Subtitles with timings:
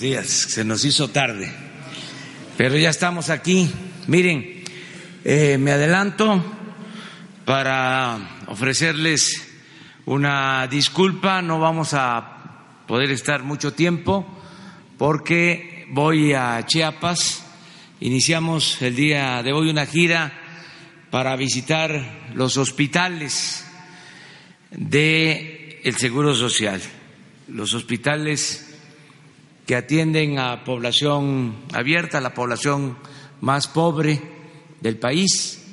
[0.00, 0.28] días.
[0.28, 1.52] Se nos hizo tarde,
[2.56, 3.70] pero ya estamos aquí.
[4.06, 4.64] Miren,
[5.24, 6.42] eh, me adelanto
[7.44, 9.46] para ofrecerles
[10.06, 11.42] una disculpa.
[11.42, 14.26] No vamos a poder estar mucho tiempo
[14.96, 17.44] porque voy a Chiapas.
[18.00, 20.32] Iniciamos el día de hoy una gira
[21.10, 23.66] para visitar los hospitales
[24.70, 26.80] del el Seguro Social,
[27.48, 28.69] los hospitales
[29.70, 32.98] que atienden a población abierta, la población
[33.40, 34.20] más pobre
[34.80, 35.64] del país.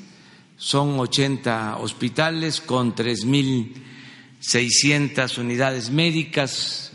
[0.56, 6.92] Son 80 hospitales con 3.600 unidades médicas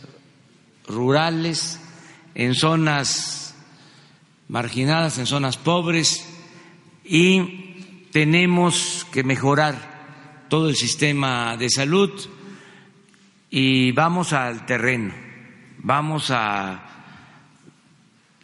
[0.86, 1.80] rurales
[2.36, 3.56] en zonas
[4.46, 6.24] marginadas, en zonas pobres
[7.04, 12.12] y tenemos que mejorar todo el sistema de salud
[13.50, 15.12] y vamos al terreno,
[15.78, 16.90] vamos a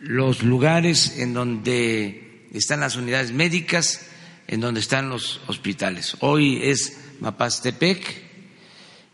[0.01, 4.09] los lugares en donde están las unidades médicas,
[4.47, 6.17] en donde están los hospitales.
[6.21, 8.23] Hoy es Mapastepec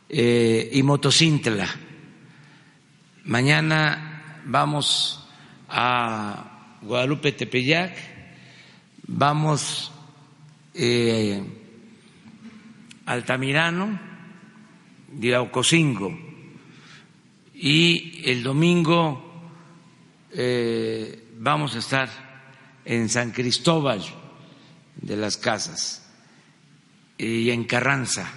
[0.09, 1.69] eh, y Motocintla.
[3.25, 5.27] Mañana vamos
[5.69, 7.97] a Guadalupe Tepeyac,
[9.07, 9.91] vamos
[10.75, 11.43] eh,
[13.07, 13.99] Altamirano,
[15.13, 16.19] Diraucocingo
[17.55, 19.34] y el domingo
[20.37, 22.09] eh, vamos a estar
[22.85, 24.03] en San Cristóbal
[24.97, 26.05] de las Casas
[27.17, 28.31] y en Carranza.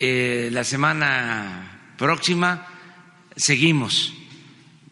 [0.00, 2.66] Eh, la semana próxima
[3.36, 4.12] seguimos.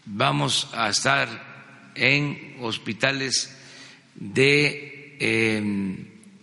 [0.06, 3.58] Vamos a estar en hospitales
[4.14, 5.96] de em,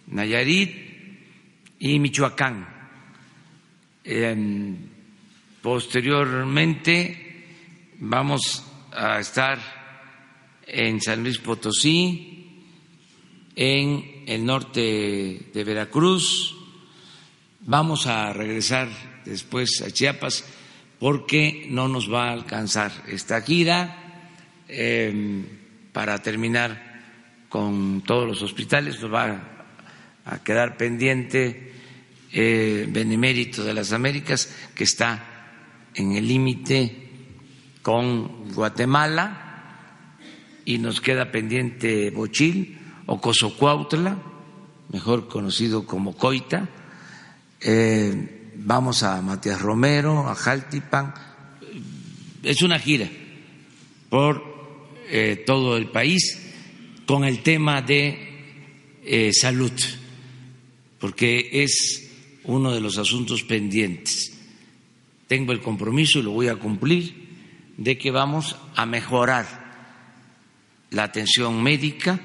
[0.08, 0.72] Nayarit
[1.80, 2.67] y Michoacán.
[4.03, 4.75] Em,
[5.62, 7.45] posteriormente
[8.00, 9.59] vamos a estar
[10.67, 12.31] en San Luis Potosí,
[13.56, 16.56] en el norte de Veracruz,
[17.62, 18.90] vamos a regresar
[19.25, 20.46] después a Chiapas
[21.00, 24.29] porque no nos va a alcanzar esta gira
[24.68, 25.46] em,
[25.91, 26.91] para terminar
[27.50, 29.68] con todos los hospitales, nos va
[30.25, 31.73] a quedar pendiente
[32.31, 37.10] eh, Benemérito de las Américas, que está en el límite
[37.81, 40.18] con Guatemala
[40.66, 42.78] y nos queda pendiente Bochil
[43.08, 44.18] o Cozocuautla,
[44.90, 46.70] mejor conocido como Coita.
[47.59, 51.14] Eh, vamos a Matías Romero, a Jaltipan.
[52.44, 53.09] Es una gira
[54.09, 54.44] por
[55.09, 56.40] eh, todo el país
[57.06, 59.74] con el tema de eh, salud,
[61.00, 62.09] porque es
[62.44, 64.38] uno de los asuntos pendientes.
[65.28, 67.21] Tengo el compromiso y lo voy a cumplir
[67.84, 69.47] de que vamos a mejorar
[70.92, 72.19] la atención médica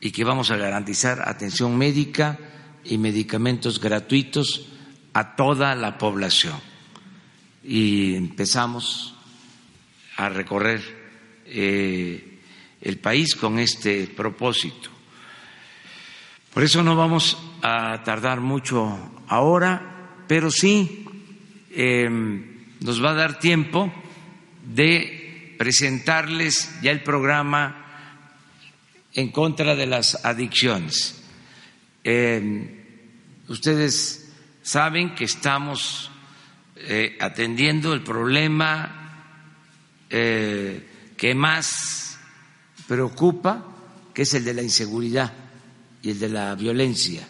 [0.00, 2.38] y que vamos a garantizar atención médica
[2.84, 4.66] y medicamentos gratuitos
[5.12, 6.58] a toda la población.
[7.62, 9.14] Y empezamos
[10.16, 10.80] a recorrer
[11.44, 12.40] eh,
[12.80, 14.88] el país con este propósito.
[16.54, 21.04] Por eso no vamos a tardar mucho ahora, pero sí
[21.72, 22.08] eh,
[22.80, 23.92] nos va a dar tiempo
[24.74, 27.84] de presentarles ya el programa
[29.12, 31.22] en contra de las adicciones.
[32.04, 32.84] Eh,
[33.48, 36.10] ustedes saben que estamos
[36.76, 39.34] eh, atendiendo el problema
[40.10, 40.86] eh,
[41.16, 42.18] que más
[42.86, 43.64] preocupa,
[44.14, 45.32] que es el de la inseguridad
[46.02, 47.26] y el de la violencia.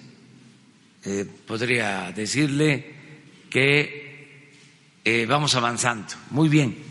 [1.46, 2.94] podría decirle
[3.48, 3.96] que
[5.26, 6.87] vamos avanzando muy bien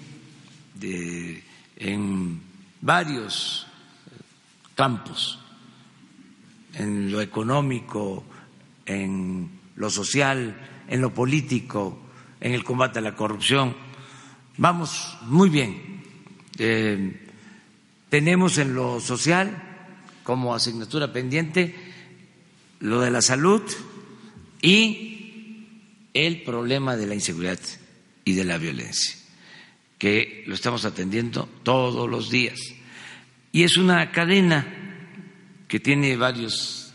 [0.81, 2.41] en
[2.81, 3.67] varios
[4.75, 5.39] campos,
[6.73, 8.23] en lo económico,
[8.85, 10.55] en lo social,
[10.87, 11.99] en lo político,
[12.39, 13.75] en el combate a la corrupción.
[14.57, 16.03] Vamos muy bien.
[16.57, 17.27] Eh,
[18.09, 19.63] tenemos en lo social
[20.23, 21.75] como asignatura pendiente
[22.79, 23.61] lo de la salud
[24.61, 25.65] y
[26.13, 27.59] el problema de la inseguridad
[28.23, 29.16] y de la violencia
[29.97, 32.59] que lo estamos atendiendo todos los días.
[33.51, 34.65] Y es una cadena
[35.67, 36.93] que tiene varios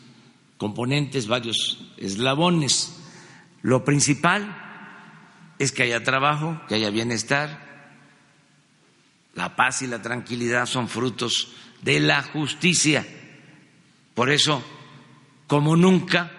[0.56, 2.96] componentes, varios eslabones.
[3.62, 4.56] Lo principal
[5.58, 7.70] es que haya trabajo, que haya bienestar.
[9.34, 11.52] La paz y la tranquilidad son frutos
[11.82, 13.06] de la justicia.
[14.14, 14.62] Por eso,
[15.46, 16.31] como nunca,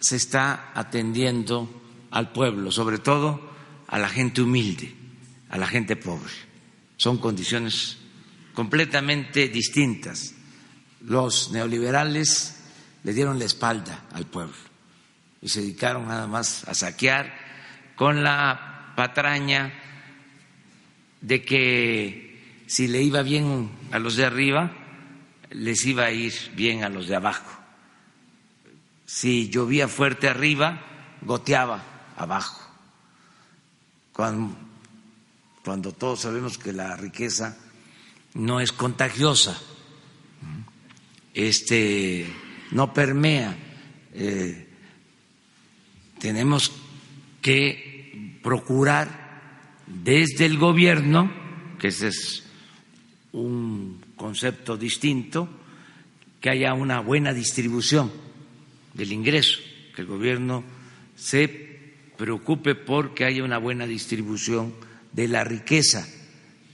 [0.00, 3.48] se está atendiendo al pueblo, sobre todo
[3.86, 4.99] a la gente humilde
[5.50, 6.32] a la gente pobre.
[6.96, 7.98] son condiciones
[8.54, 10.34] completamente distintas.
[11.02, 12.62] Los neoliberales
[13.04, 14.54] le dieron la espalda al pueblo
[15.40, 17.34] y se dedicaron nada más a saquear
[17.96, 19.72] con la patraña
[21.20, 24.72] de que si le iba bien a los de arriba,
[25.50, 27.50] les iba a ir bien a los de abajo.
[29.06, 30.82] Si llovía fuerte arriba,
[31.22, 31.82] goteaba
[32.16, 32.60] abajo.
[34.12, 34.56] Cuando,
[35.64, 37.56] cuando todos sabemos que la riqueza
[38.34, 39.60] no es contagiosa,
[41.34, 42.26] este,
[42.70, 43.56] no permea.
[44.14, 44.68] Eh,
[46.18, 46.72] tenemos
[47.40, 49.20] que procurar
[49.86, 51.30] desde el gobierno,
[51.78, 52.44] que ese es
[53.32, 55.48] un concepto distinto,
[56.40, 58.10] que haya una buena distribución
[58.94, 59.58] del ingreso,
[59.94, 60.64] que el gobierno
[61.16, 61.70] se
[62.16, 64.74] preocupe por que haya una buena distribución
[65.12, 66.06] de la riqueza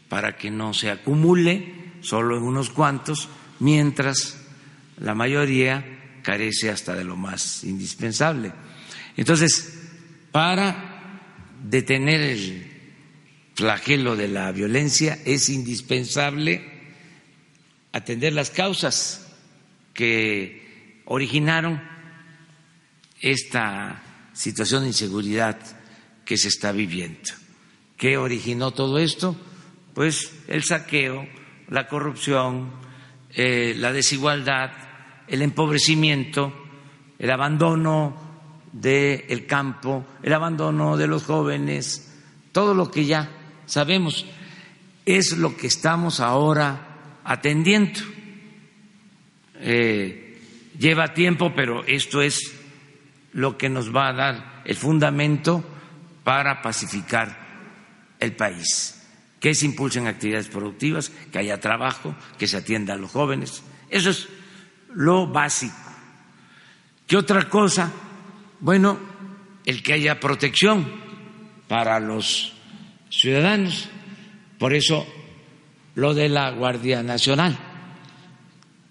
[0.08, 3.28] para que no se acumule solo en unos cuantos,
[3.58, 4.38] mientras
[4.98, 8.52] la mayoría carece hasta de lo más indispensable.
[9.16, 9.78] Entonces,
[10.32, 11.20] para
[11.62, 12.72] detener el
[13.54, 16.76] flagelo de la violencia es indispensable
[17.92, 19.26] atender las causas
[19.94, 21.82] que originaron
[23.20, 25.58] esta situación de inseguridad
[26.24, 27.30] que se está viviendo.
[27.96, 29.34] ¿Qué originó todo esto?
[29.94, 31.26] Pues el saqueo,
[31.68, 32.70] la corrupción,
[33.34, 34.70] eh, la desigualdad,
[35.26, 36.52] el empobrecimiento,
[37.18, 38.14] el abandono
[38.70, 42.14] del campo, el abandono de los jóvenes,
[42.52, 43.30] todo lo que ya
[43.64, 44.26] sabemos
[45.06, 48.00] es lo que estamos ahora atendiendo.
[49.54, 50.38] Eh,
[50.78, 52.54] lleva tiempo, pero esto es
[53.32, 55.64] lo que nos va a dar el fundamento
[56.24, 57.45] para pacificar
[58.20, 59.02] el país.
[59.40, 63.62] Que se impulsen actividades productivas, que haya trabajo, que se atienda a los jóvenes.
[63.90, 64.28] Eso es
[64.94, 65.74] lo básico.
[67.06, 67.92] ¿Qué otra cosa?
[68.60, 68.98] Bueno,
[69.64, 70.86] el que haya protección
[71.68, 72.54] para los
[73.10, 73.88] ciudadanos.
[74.58, 75.06] Por eso
[75.94, 77.58] lo de la Guardia Nacional,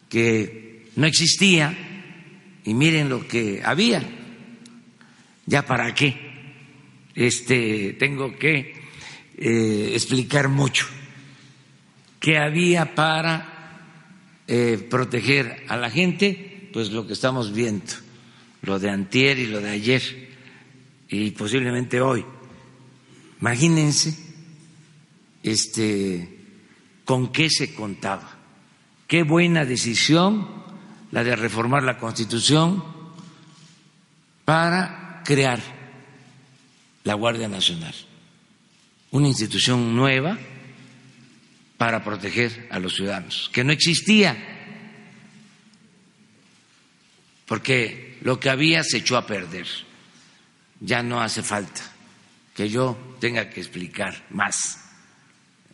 [0.10, 1.76] que no existía,
[2.64, 4.04] y miren lo que había.
[5.46, 6.18] ¿Ya para qué?
[7.14, 8.75] Este, tengo que
[9.38, 10.86] eh, explicar mucho.
[12.20, 13.82] ¿Qué había para
[14.48, 16.70] eh, proteger a la gente?
[16.74, 17.94] Pues lo que estamos viendo
[18.66, 20.02] lo de antier y lo de ayer
[21.10, 22.26] y posiblemente hoy.
[23.40, 24.18] Imagínense
[25.44, 26.40] este
[27.06, 28.38] con qué se contaba.
[29.08, 30.48] Qué buena decisión
[31.12, 32.84] la de reformar la Constitución
[34.44, 35.62] para crear
[37.04, 37.94] la Guardia Nacional,
[39.12, 40.38] una institución nueva
[41.78, 44.36] para proteger a los ciudadanos, que no existía,
[47.46, 49.68] porque lo que había se echó a perder.
[50.82, 51.82] Ya no hace falta
[52.54, 54.80] que yo tenga que explicar más.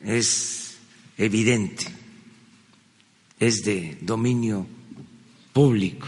[0.03, 0.77] Es
[1.17, 1.85] evidente,
[3.39, 4.67] es de dominio
[5.53, 6.07] público.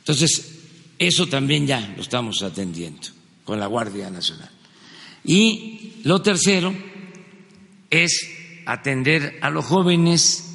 [0.00, 0.60] Entonces,
[0.98, 4.50] eso también ya lo estamos atendiendo con la Guardia Nacional.
[5.24, 6.74] Y lo tercero
[7.90, 8.30] es
[8.66, 10.50] atender a los jóvenes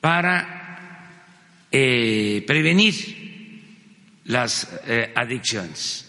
[0.00, 0.52] para
[1.70, 3.22] eh, prevenir
[4.24, 6.08] las eh, adicciones,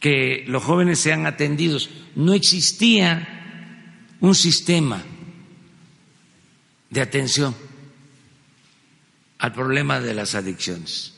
[0.00, 1.90] que los jóvenes sean atendidos.
[2.14, 5.02] No existía un sistema
[6.90, 7.54] de atención
[9.38, 11.17] al problema de las adicciones.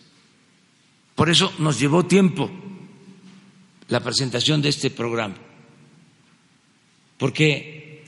[1.14, 2.50] Por eso nos llevó tiempo
[3.88, 5.34] la presentación de este programa,
[7.18, 8.04] porque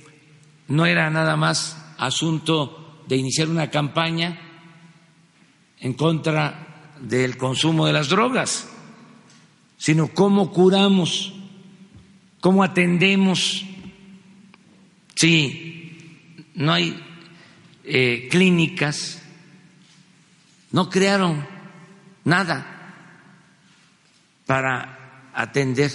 [0.68, 4.38] no era nada más asunto de iniciar una campaña
[5.80, 8.68] en contra del consumo de las drogas,
[9.76, 11.34] sino cómo curamos,
[12.40, 13.64] cómo atendemos.
[15.16, 15.98] Si
[16.54, 16.98] no hay
[17.84, 19.20] eh, clínicas,
[20.70, 21.44] no crearon
[22.24, 22.71] nada
[24.46, 25.90] para atender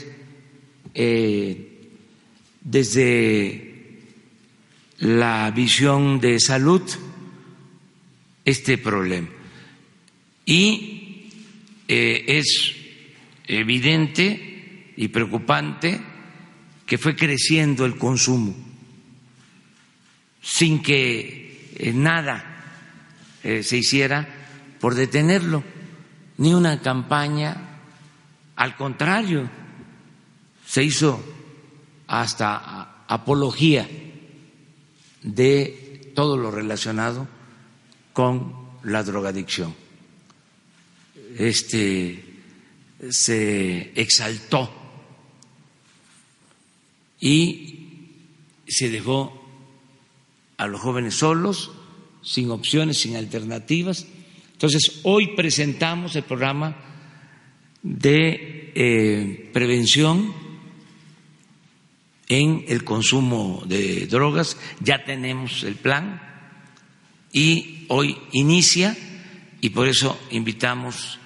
[0.93, 1.89] eh,
[2.61, 4.01] desde
[4.99, 6.81] la visión de salud
[8.43, 9.29] este problema.
[10.45, 11.29] Y
[11.87, 12.75] eh, es
[13.47, 16.01] evidente y preocupante
[16.85, 18.55] que fue creciendo el consumo
[20.41, 22.53] sin que eh, nada
[23.61, 24.27] se hiciera
[24.79, 25.63] por detenerlo,
[26.37, 27.66] ni una campaña,
[28.57, 29.49] al contrario,
[30.65, 31.23] se hizo
[32.07, 33.87] hasta apología
[35.21, 37.27] de todo lo relacionado
[38.13, 39.75] con la drogadicción.
[41.37, 42.23] Este
[43.11, 44.73] se exaltó
[47.19, 48.07] y
[48.67, 49.39] se dejó
[50.57, 51.71] a los jóvenes solos,
[52.23, 54.07] sin opciones, sin alternativas.
[54.53, 56.75] Entonces, hoy presentamos el programa
[57.83, 60.33] de eh, prevención
[62.27, 64.57] en el consumo de drogas.
[64.79, 66.21] Ya tenemos el plan
[67.31, 68.95] y hoy inicia
[69.61, 71.19] y por eso invitamos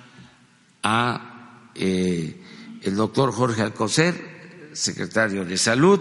[0.84, 2.42] a eh,
[2.82, 6.00] el doctor Jorge Alcocer, secretario de Salud,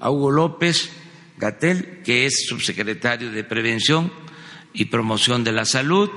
[0.00, 0.90] a Hugo López
[1.38, 4.12] Gatel, que es subsecretario de Prevención
[4.72, 6.10] y Promoción de la Salud,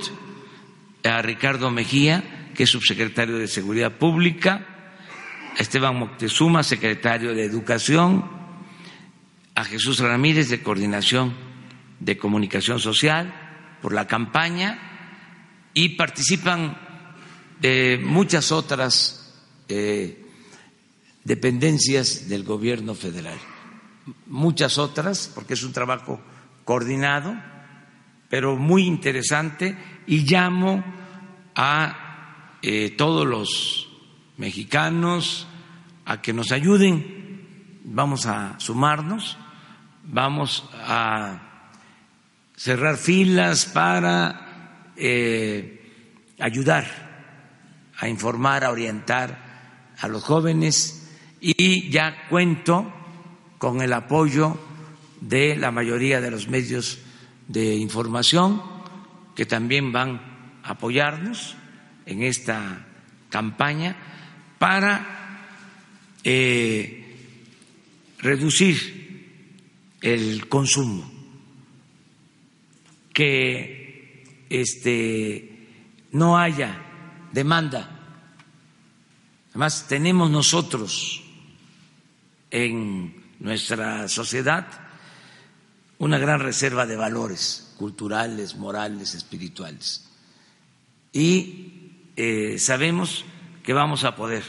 [1.04, 4.66] a Ricardo Mejía, que es subsecretario de Seguridad Pública,
[5.60, 8.28] Esteban Moctezuma, secretario de Educación,
[9.54, 11.36] a Jesús Ramírez de Coordinación
[12.00, 13.32] de Comunicación Social
[13.80, 16.76] por la campaña y participan
[17.62, 19.36] eh, muchas otras
[19.70, 20.26] eh,
[21.26, 23.38] dependencias del gobierno federal,
[24.26, 26.20] muchas otras, porque es un trabajo
[26.66, 27.36] coordinado,
[28.30, 30.84] pero muy interesante y llamo
[31.56, 32.07] a
[32.98, 33.90] todos los
[34.38, 35.48] mexicanos
[36.06, 39.38] a que nos ayuden, vamos a sumarnos,
[40.04, 41.72] vamos a
[42.56, 46.86] cerrar filas para eh, ayudar
[47.98, 51.10] a informar, a orientar a los jóvenes.
[51.40, 52.94] Y ya cuento
[53.58, 54.58] con el apoyo
[55.22, 57.00] de la mayoría de los medios
[57.48, 58.62] de información
[59.36, 61.56] que también van a apoyarnos
[62.08, 62.86] en esta
[63.30, 63.96] campaña
[64.58, 65.44] para
[66.24, 67.16] eh,
[68.20, 68.98] reducir
[70.02, 71.12] el consumo,
[73.14, 75.68] que este,
[76.12, 76.82] no haya
[77.32, 77.94] demanda.
[79.50, 81.24] Además, tenemos nosotros
[82.52, 84.68] en nuestra sociedad
[86.00, 90.08] una gran reserva de valores culturales, morales, espirituales.
[91.12, 91.77] Y
[92.18, 93.26] eh, sabemos
[93.62, 94.44] que vamos a poder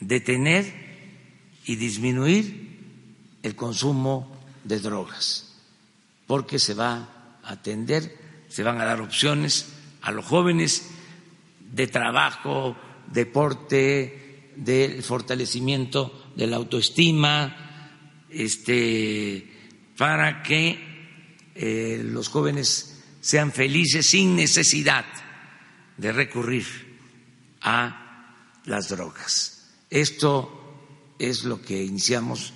[0.00, 0.66] detener
[1.64, 5.54] y disminuir el consumo de drogas,
[6.26, 10.90] porque se va a atender, se van a dar opciones a los jóvenes
[11.72, 12.76] de trabajo,
[13.12, 19.52] deporte, del fortalecimiento de la autoestima, este,
[19.96, 20.78] para que
[21.54, 25.04] eh, los jóvenes sean felices sin necesidad
[25.96, 26.66] de recurrir
[27.62, 28.34] a
[28.64, 29.74] las drogas.
[29.90, 32.52] Esto es lo que iniciamos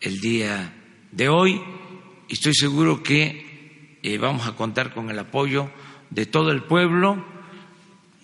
[0.00, 0.72] el día
[1.10, 1.60] de hoy
[2.28, 5.70] y estoy seguro que eh, vamos a contar con el apoyo
[6.10, 7.24] de todo el pueblo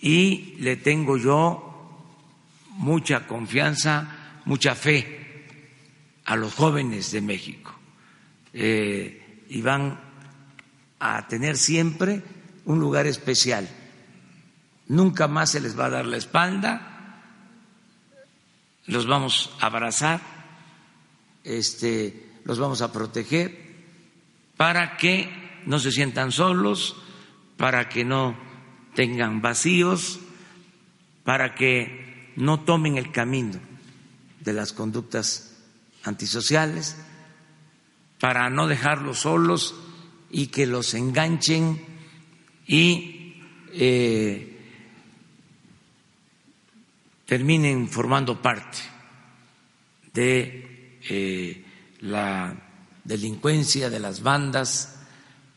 [0.01, 1.65] y le tengo yo
[2.71, 5.45] mucha confianza, mucha fe
[6.25, 7.73] a los jóvenes de México
[8.53, 9.99] eh, y van
[10.99, 12.21] a tener siempre
[12.65, 13.67] un lugar especial.
[14.89, 17.21] Nunca más se les va a dar la espalda.
[18.87, 20.19] Los vamos a abrazar,
[21.43, 23.69] este, los vamos a proteger
[24.57, 26.95] para que no se sientan solos,
[27.55, 28.35] para que no
[28.95, 30.19] tengan vacíos,
[31.23, 33.59] para que no tomen el camino
[34.39, 35.55] de las conductas
[36.03, 36.97] antisociales,
[38.19, 39.75] para no dejarlos solos
[40.31, 41.81] y que los enganchen
[42.65, 44.48] y eh,
[47.29, 48.79] terminen formando parte
[50.11, 51.63] de eh,
[51.99, 52.55] la
[53.03, 54.99] delincuencia, de las bandas,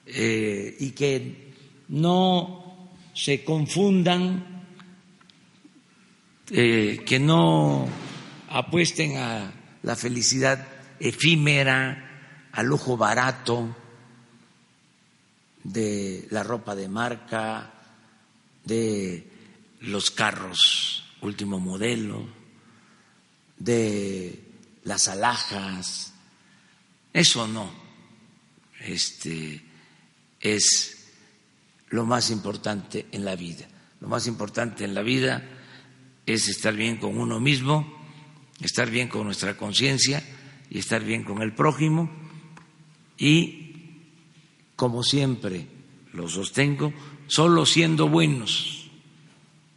[0.05, 1.55] eh, y que
[1.89, 4.67] no se confundan,
[6.51, 7.89] eh, que no
[8.51, 9.51] apuesten a
[9.83, 10.69] la felicidad
[11.01, 13.75] efímera, al lujo barato
[15.65, 17.73] de la ropa de marca,
[18.63, 19.27] de
[19.81, 22.27] los carros último modelo,
[23.59, 24.43] de
[24.85, 26.13] las alhajas,
[27.13, 27.71] eso no,
[28.81, 29.63] este
[30.41, 31.07] es
[31.89, 33.69] lo más importante en la vida.
[34.01, 35.45] Lo más importante en la vida
[36.27, 37.87] es estar bien con uno mismo,
[38.61, 40.23] estar bien con nuestra conciencia
[40.71, 42.11] y estar bien con el prójimo.
[43.17, 44.01] Y,
[44.75, 45.69] como siempre
[46.13, 46.93] lo sostengo,
[47.29, 48.91] solo siendo buenos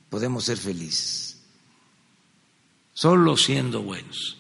[0.10, 1.25] podemos ser felices
[2.96, 4.38] solo siendo buenos.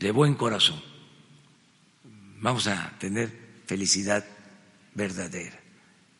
[0.00, 0.82] de buen corazón.
[2.40, 4.24] Vamos a tener felicidad
[4.92, 5.58] verdadera.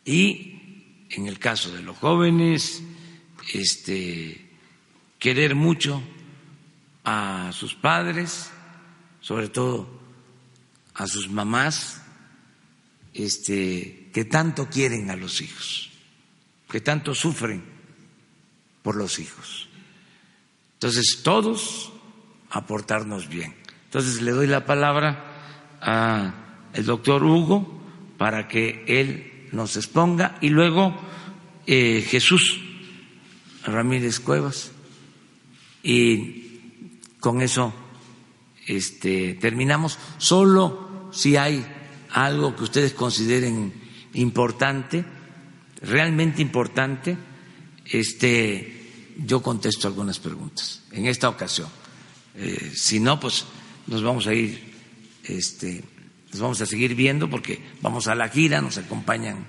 [0.05, 2.83] Y en el caso de los jóvenes,
[3.53, 4.49] este,
[5.19, 6.03] querer mucho
[7.05, 8.51] a sus padres,
[9.21, 9.89] sobre todo
[10.95, 12.01] a sus mamás,
[13.13, 15.91] este, que tanto quieren a los hijos,
[16.71, 17.63] que tanto sufren
[18.83, 19.64] por los hijos.
[20.85, 21.91] Entonces, todos
[22.51, 23.55] aportarnos bien.
[23.87, 27.81] Entonces, le doy la palabra al doctor Hugo
[28.19, 30.95] para que él nos exponga y luego
[31.67, 32.61] eh, Jesús
[33.65, 34.73] Ramírez Cuevas
[35.83, 37.73] y con eso
[38.67, 39.99] este, terminamos.
[40.19, 41.65] Solo si hay
[42.11, 43.73] algo que ustedes consideren
[44.13, 45.03] importante,
[45.81, 47.17] realmente importante,
[47.87, 48.84] este,
[49.17, 51.69] yo contesto algunas preguntas en esta ocasión.
[52.37, 53.45] Eh, si no, pues
[53.87, 54.61] nos vamos a ir,
[55.25, 55.85] este,
[56.33, 59.47] nos vamos a seguir viendo porque vamos a la gira, nos acompañan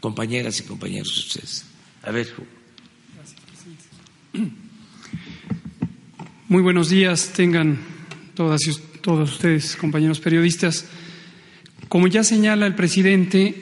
[0.00, 1.64] compañeras y compañeros de ustedes.
[2.02, 2.32] A ver.
[6.48, 7.78] Muy buenos días, tengan
[8.34, 10.86] todas y todos ustedes, compañeros periodistas.
[11.88, 13.54] Como ya señala el presidente,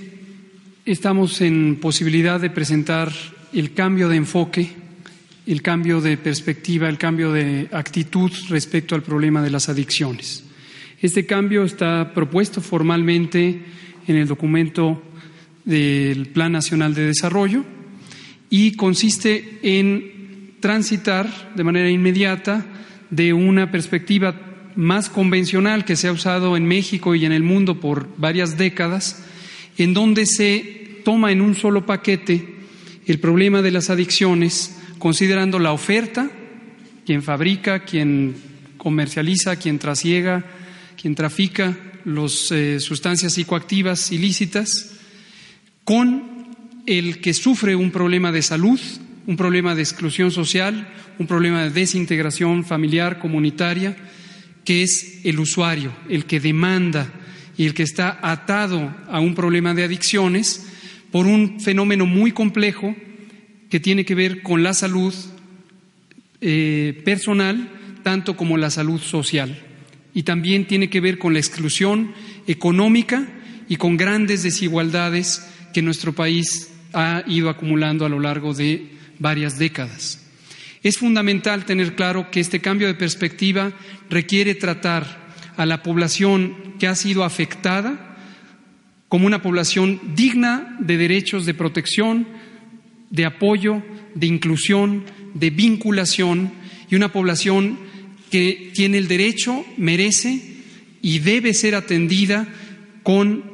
[0.85, 3.12] estamos en posibilidad de presentar
[3.52, 4.83] el cambio de enfoque,
[5.46, 10.44] el cambio de perspectiva, el cambio de actitud respecto al problema de las adicciones.
[11.00, 13.62] Este cambio está propuesto formalmente
[14.06, 15.02] en el documento
[15.64, 17.64] del Plan Nacional de Desarrollo
[18.48, 22.64] y consiste en transitar de manera inmediata
[23.10, 24.34] de una perspectiva
[24.76, 29.24] más convencional que se ha usado en México y en el mundo por varias décadas,
[29.76, 32.54] en donde se toma en un solo paquete
[33.06, 34.74] el problema de las adicciones,
[35.04, 36.30] considerando la oferta,
[37.04, 38.34] quien fabrica, quien
[38.78, 40.42] comercializa, quien trasiega,
[40.96, 44.95] quien trafica las eh, sustancias psicoactivas ilícitas,
[45.84, 48.80] con el que sufre un problema de salud,
[49.26, 50.88] un problema de exclusión social,
[51.19, 53.95] un problema de desintegración familiar, comunitaria,
[54.64, 57.12] que es el usuario, el que demanda
[57.58, 60.67] y el que está atado a un problema de adicciones
[61.12, 62.97] por un fenómeno muy complejo
[63.75, 65.13] que tiene que ver con la salud
[66.41, 67.73] eh, personal,
[68.04, 69.58] tanto como la salud social.
[70.15, 72.15] Y también tiene que ver con la exclusión
[72.47, 73.26] económica
[73.69, 79.58] y con grandes desigualdades que nuestro país ha ido acumulando a lo largo de varias
[79.58, 80.25] décadas.
[80.84, 83.73] Es fundamental tener claro que este cambio de perspectiva
[84.08, 88.15] requiere tratar a la población que ha sido afectada
[89.08, 92.28] como una población digna de derechos de protección,
[93.14, 93.82] de apoyo,
[94.14, 96.52] de inclusión, de vinculación
[96.90, 97.78] y una población
[98.30, 100.42] que tiene el derecho, merece
[101.00, 102.48] y debe ser atendida
[103.04, 103.44] con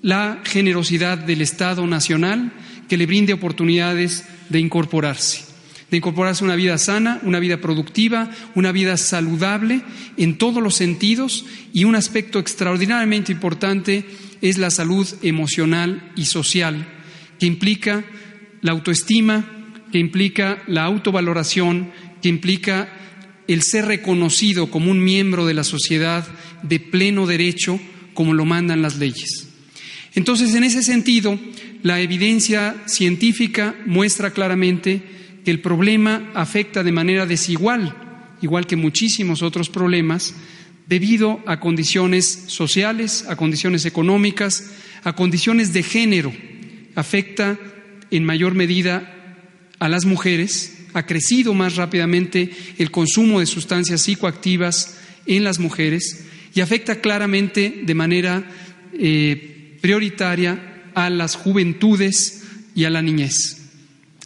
[0.00, 2.52] la generosidad del Estado nacional
[2.88, 5.44] que le brinde oportunidades de incorporarse,
[5.90, 9.82] de incorporarse a una vida sana, una vida productiva, una vida saludable
[10.16, 14.06] en todos los sentidos y un aspecto extraordinariamente importante
[14.40, 16.86] es la salud emocional y social,
[17.38, 18.04] que implica
[18.66, 19.44] la autoestima,
[19.92, 22.88] que implica la autovaloración, que implica
[23.46, 26.26] el ser reconocido como un miembro de la sociedad
[26.62, 27.78] de pleno derecho,
[28.12, 29.48] como lo mandan las leyes.
[30.16, 31.38] Entonces, en ese sentido,
[31.84, 35.00] la evidencia científica muestra claramente
[35.44, 37.94] que el problema afecta de manera desigual,
[38.42, 40.34] igual que muchísimos otros problemas,
[40.88, 44.72] debido a condiciones sociales, a condiciones económicas,
[45.04, 46.32] a condiciones de género.
[46.96, 47.56] Afecta
[48.10, 49.12] en mayor medida
[49.78, 56.24] a las mujeres, ha crecido más rápidamente el consumo de sustancias psicoactivas en las mujeres
[56.54, 58.44] y afecta claramente de manera
[58.94, 63.58] eh, prioritaria a las juventudes y a la niñez.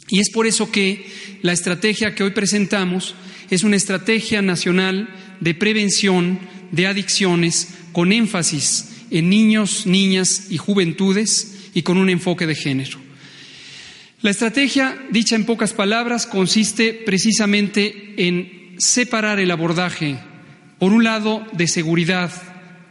[0.09, 1.05] Y es por eso que
[1.41, 3.15] la estrategia que hoy presentamos
[3.49, 5.09] es una estrategia nacional
[5.41, 6.39] de prevención
[6.71, 13.10] de adicciones con énfasis en niños, niñas y juventudes y con un enfoque de género.
[14.21, 20.19] La estrategia, dicha en pocas palabras, consiste precisamente en separar el abordaje,
[20.77, 22.31] por un lado, de seguridad,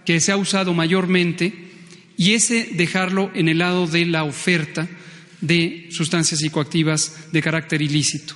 [0.05, 1.53] que se ha usado mayormente,
[2.17, 4.89] y ese dejarlo en el lado de la oferta
[5.41, 8.35] de sustancias psicoactivas de carácter ilícito.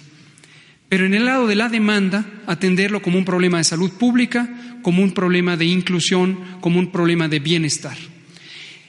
[0.88, 5.02] Pero en el lado de la demanda, atenderlo como un problema de salud pública, como
[5.02, 7.96] un problema de inclusión, como un problema de bienestar.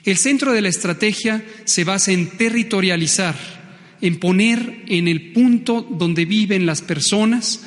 [0.04, 3.36] El centro de la estrategia se basa en territorializar,
[4.06, 7.62] en poner en el punto donde viven las personas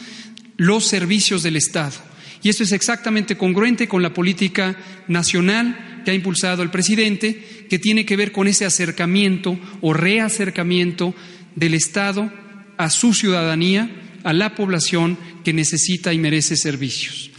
[0.57, 1.97] los servicios del Estado
[2.43, 4.77] Y esto es exactamente congruente con la política
[5.09, 11.13] nacional que ha impulsado el presidente, que tiene que ver con ese acercamiento o reacercamiento
[11.57, 12.33] del Estado
[12.77, 13.91] a su ciudadanía,
[14.23, 17.33] a la población que necesita y merece servicios.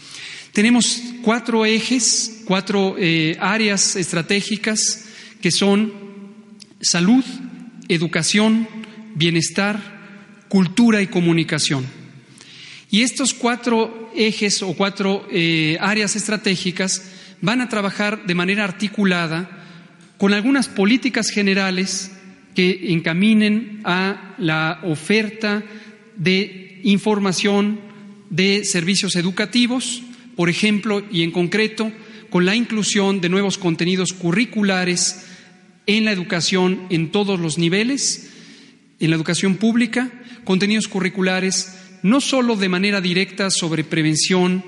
[0.51, 5.05] Tenemos cuatro ejes, cuatro eh, áreas estratégicas
[5.41, 5.93] que son
[6.81, 7.23] salud,
[7.88, 8.67] educación,
[9.19, 11.86] bienestar, cultura y comunicación.
[12.89, 17.03] Y estos cuatro ejes o cuatro eh, áreas estratégicas
[17.41, 19.49] van a trabajar de manera articulada
[20.17, 22.12] con algunas políticas generales
[22.55, 25.63] que encaminen a la oferta
[26.15, 27.79] de información
[28.29, 30.01] de servicios educativos,
[30.36, 31.91] por ejemplo, y en concreto,
[32.29, 35.25] con la inclusión de nuevos contenidos curriculares
[35.88, 38.29] en la educación en todos los niveles,
[38.99, 40.12] en la educación pública,
[40.43, 44.63] contenidos curriculares no solo de manera directa sobre prevención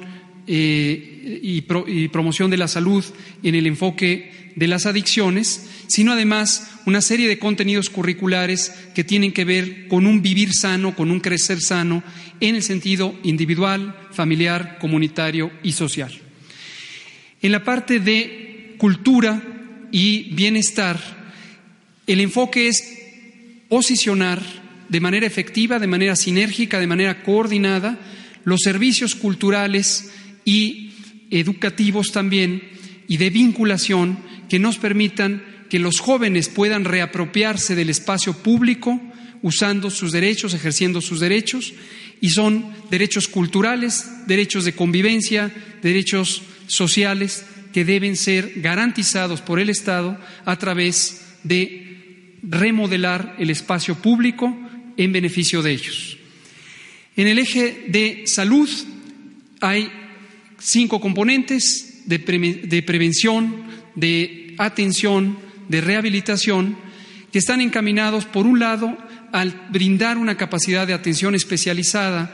[0.48, 3.04] eh, y, y promoción de la salud
[3.44, 9.32] en el enfoque de las adicciones, sino además una serie de contenidos curriculares que tienen
[9.32, 12.04] que ver con un vivir sano, con un crecer sano,
[12.40, 16.12] en el sentido individual, familiar, comunitario y social.
[17.42, 19.42] En la parte de cultura
[19.92, 21.00] y bienestar,
[22.08, 23.01] el enfoque es
[23.72, 24.44] posicionar
[24.90, 27.98] de manera efectiva, de manera sinérgica, de manera coordinada,
[28.44, 30.12] los servicios culturales
[30.44, 30.92] y
[31.30, 32.62] educativos también
[33.08, 39.00] y de vinculación que nos permitan que los jóvenes puedan reapropiarse del espacio público
[39.42, 41.74] usando sus derechos, ejerciendo sus derechos,
[42.20, 45.50] y son derechos culturales, derechos de convivencia,
[45.82, 51.91] derechos sociales que deben ser garantizados por el Estado a través de
[52.44, 54.56] remodelar el espacio público
[54.98, 56.18] en beneficio de ellos.
[57.16, 58.70] En el eje de salud
[59.60, 59.92] hay
[60.60, 63.64] cinco componentes de, prevención,
[63.96, 65.38] de atención,
[65.70, 66.78] de rehabilitación,
[67.32, 68.98] que están encaminados, por un lado,
[69.32, 72.34] al brindar una capacidad de atención especializada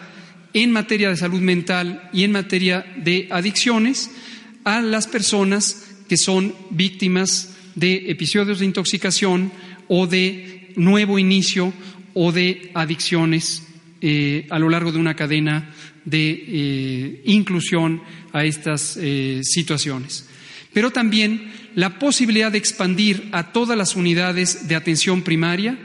[0.54, 4.10] en materia de salud mental y en materia de adicciones
[4.64, 9.52] a las personas que son víctimas de episodios de intoxicación
[9.88, 11.74] o de nuevo inicio
[12.14, 13.64] o de adicciones
[14.02, 15.74] eh, a lo largo de una cadena
[16.06, 20.28] de eh, inclusión a estas eh, situaciones.
[20.74, 25.78] Pero también la posibilidad de expandir a todas las unidades de atención primaria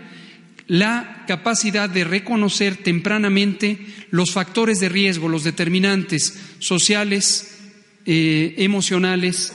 [0.66, 3.78] la capacidad de reconocer tempranamente
[4.10, 7.58] los factores de riesgo, los determinantes sociales,
[8.06, 9.52] emocionales,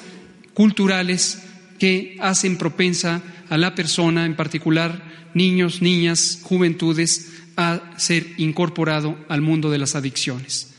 [0.53, 1.43] culturales
[1.79, 9.41] que hacen propensa a la persona, en particular niños, niñas, juventudes, a ser incorporado al
[9.41, 10.73] mundo de las adicciones.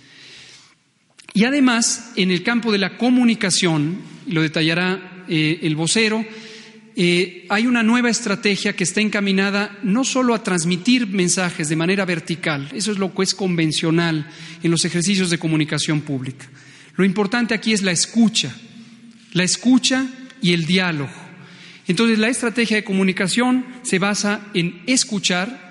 [1.34, 6.24] Y además, en el campo de la comunicación, lo detallará eh, el vocero,
[7.00, 12.04] eh, hay una nueva estrategia que está encaminada no solo a transmitir mensajes de manera
[12.04, 14.28] vertical, eso es lo que es convencional
[14.64, 16.48] en los ejercicios de comunicación pública.
[16.96, 18.52] Lo importante aquí es la escucha,
[19.32, 20.08] la escucha
[20.42, 21.27] y el diálogo.
[21.88, 25.66] Entonces, la estrategia de comunicación se basa en escuchar.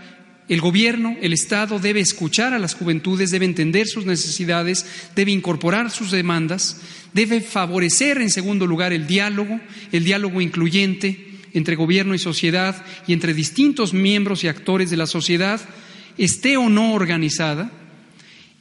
[0.49, 5.91] El gobierno, el Estado debe escuchar a las juventudes, debe entender sus necesidades, debe incorporar
[5.91, 6.81] sus demandas,
[7.13, 9.59] debe favorecer, en segundo lugar, el diálogo,
[9.91, 15.07] el diálogo incluyente entre gobierno y sociedad y entre distintos miembros y actores de la
[15.07, 15.61] sociedad,
[16.17, 17.71] esté o no organizada.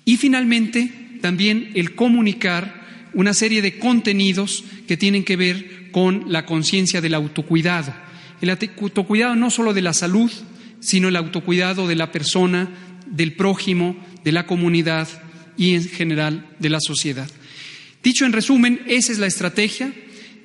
[0.04, 0.90] Y finalmente,
[1.22, 7.14] también el comunicar una serie de contenidos que tienen que ver con la conciencia del
[7.14, 7.94] autocuidado.
[8.42, 10.30] El autocuidado no solo de la salud,
[10.78, 12.68] sino el autocuidado de la persona,
[13.06, 15.08] del prójimo, de la comunidad
[15.56, 17.30] y en general de la sociedad.
[18.02, 19.90] Dicho en resumen, esa es la estrategia.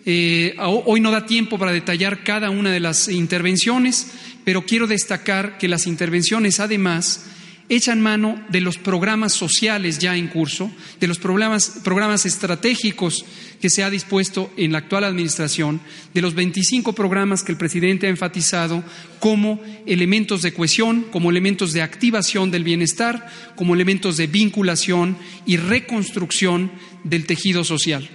[0.05, 4.09] Eh, hoy no da tiempo para detallar cada una de las intervenciones,
[4.45, 7.25] pero quiero destacar que las intervenciones además
[7.71, 13.23] echan mano de los programas sociales ya en curso, de los programas, programas estratégicos
[13.61, 15.79] que se ha dispuesto en la actual administración,
[16.13, 18.83] de los 25 programas que el presidente ha enfatizado
[19.21, 25.55] como elementos de cohesión, como elementos de activación del bienestar, como elementos de vinculación y
[25.55, 26.71] reconstrucción
[27.05, 28.09] del tejido social.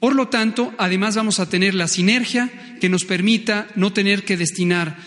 [0.00, 2.50] Por lo tanto, además vamos a tener la sinergia
[2.80, 4.98] que nos permita no tener que destinar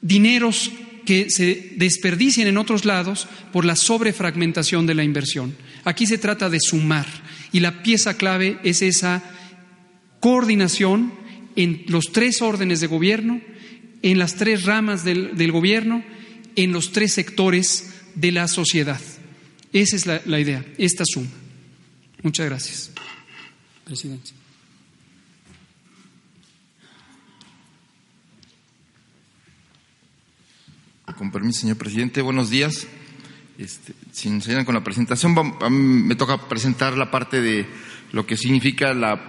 [0.00, 0.72] dineros
[1.04, 5.56] que se desperdicien en otros lados por la sobrefragmentación de la inversión.
[5.84, 7.06] Aquí se trata de sumar
[7.52, 9.22] y la pieza clave es esa
[10.20, 11.12] coordinación
[11.56, 13.40] en los tres órdenes de gobierno,
[14.02, 16.04] en las tres ramas del, gobierno,
[16.56, 19.00] en los tres sectores de la sociedad.
[19.72, 21.28] Esa es la, la idea, esta suma.
[22.22, 22.90] Muchas gracias,
[23.84, 24.43] presidente.
[31.12, 32.86] Con permiso, señor presidente, buenos días.
[33.58, 35.34] Este, si nos ayudan con la presentación,
[35.70, 37.66] me toca presentar la parte de
[38.10, 39.20] lo que significa la,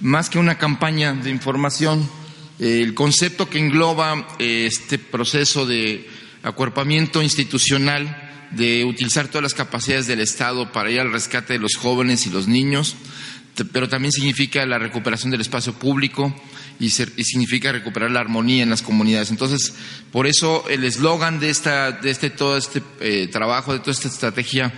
[0.00, 2.08] más que una campaña de información,
[2.60, 6.08] el concepto que engloba eh, este proceso de
[6.44, 11.74] acuerpamiento institucional de utilizar todas las capacidades del Estado para ir al rescate de los
[11.74, 12.94] jóvenes y los niños,
[13.72, 16.34] pero también significa la recuperación del espacio público
[16.80, 19.30] y, significa recuperar la armonía en las comunidades.
[19.30, 19.74] Entonces,
[20.10, 24.08] por eso el eslogan de, esta, de este, todo este eh, trabajo, de toda esta
[24.08, 24.72] estrategia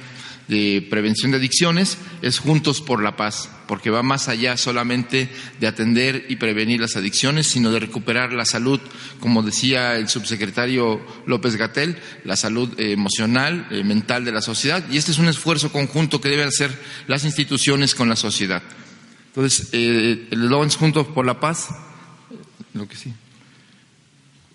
[0.48, 5.28] de prevención de adicciones es Juntos por la Paz, porque va más allá solamente
[5.60, 8.80] de atender y prevenir las adicciones, sino de recuperar la salud,
[9.20, 14.96] como decía el subsecretario López Gatel, la salud emocional, eh, mental de la sociedad, y
[14.96, 18.62] este es un esfuerzo conjunto que deben hacer las instituciones con la sociedad.
[19.28, 21.68] Entonces, eh, el eslogan es Juntos por la Paz,
[22.74, 23.12] lo que sí.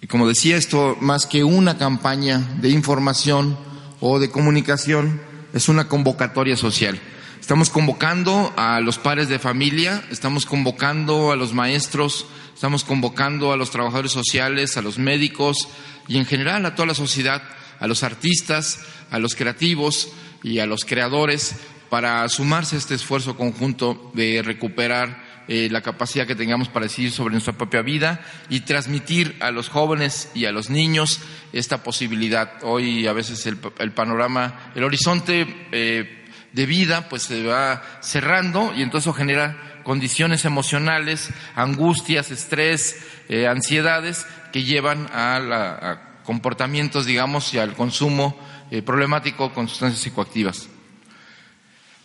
[0.01, 3.57] Y como decía, esto más que una campaña de información
[3.99, 5.21] o de comunicación,
[5.53, 6.99] es una convocatoria social.
[7.39, 13.57] Estamos convocando a los padres de familia, estamos convocando a los maestros, estamos convocando a
[13.57, 15.69] los trabajadores sociales, a los médicos
[16.07, 17.41] y en general a toda la sociedad,
[17.79, 20.09] a los artistas, a los creativos
[20.43, 21.55] y a los creadores
[21.89, 27.09] para sumarse a este esfuerzo conjunto de recuperar eh, la capacidad que tengamos para decidir
[27.09, 31.21] sobre nuestra propia vida y transmitir a los jóvenes y a los niños
[31.53, 32.51] esta posibilidad.
[32.63, 33.57] Hoy a veces el,
[33.93, 41.29] panorama, el horizonte eh, de vida pues se va cerrando y entonces genera condiciones emocionales,
[41.55, 42.97] angustias, estrés,
[43.29, 48.37] eh, ansiedades que llevan a, comportamientos, digamos, y al consumo
[48.83, 50.67] problemático con sustancias psicoactivas.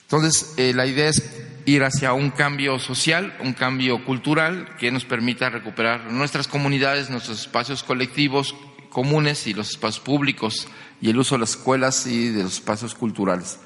[0.04, 5.50] Entonces, la idea es ir hacia un cambio social, un cambio cultural que nos permita
[5.50, 8.54] recuperar nuestras comunidades, nuestros espacios colectivos
[8.90, 10.68] comunes y los espacios públicos
[11.00, 13.58] y el uso de las escuelas y de los espacios culturales.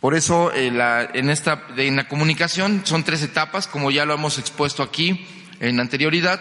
[0.00, 0.72] Por eso, eh,
[1.14, 5.26] en, esta, en la comunicación son tres etapas, como ya lo hemos expuesto aquí
[5.60, 6.40] en anterioridad.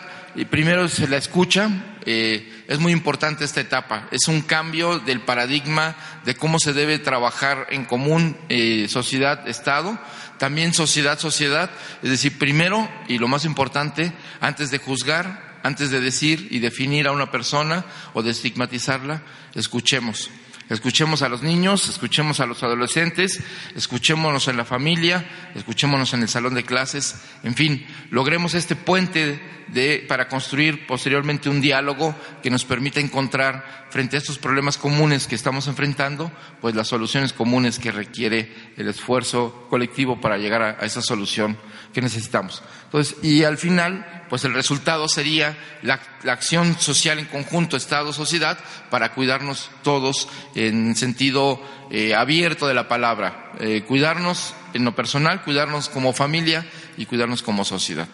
[0.49, 1.69] primero se la escucha,
[2.05, 6.99] eh, es muy importante esta etapa, es un cambio del paradigma de cómo se debe
[6.99, 9.99] trabajar en común eh, sociedad-estado
[10.39, 11.69] también sociedad, sociedad,
[12.01, 17.07] es decir, primero y lo más importante, antes de juzgar, antes de decir y definir
[17.07, 19.21] a una persona o de estigmatizarla,
[19.53, 20.31] escuchemos.
[20.69, 23.41] Escuchemos a los niños, escuchemos a los adolescentes,
[23.75, 29.41] escuchémonos en la familia, escuchémonos en el salón de clases, en fin, logremos este puente
[29.73, 35.27] de, para construir posteriormente un diálogo que nos permita encontrar frente a estos problemas comunes
[35.27, 40.85] que estamos enfrentando, pues las soluciones comunes que requiere el esfuerzo colectivo para llegar a,
[40.85, 41.57] esa solución
[41.93, 42.63] que necesitamos.
[42.85, 48.57] Entonces, y al final, pues el resultado sería la, acción social en conjunto, Estado, sociedad,
[48.89, 55.43] para cuidarnos todos en sentido eh, abierto de la palabra, eh, cuidarnos en lo personal,
[55.43, 56.65] cuidarnos como familia
[56.97, 58.07] y cuidarnos como sociedad.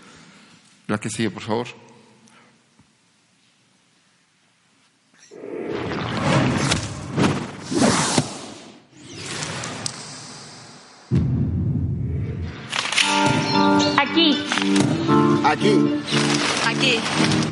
[0.87, 1.67] La que sigue, por favor.
[13.97, 14.37] Aquí.
[15.43, 15.73] Aquí.
[16.65, 16.99] Aquí.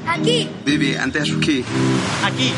[0.07, 0.49] Aquí.
[0.65, 1.63] Vivi, antes aquí.
[2.23, 2.53] Aquí.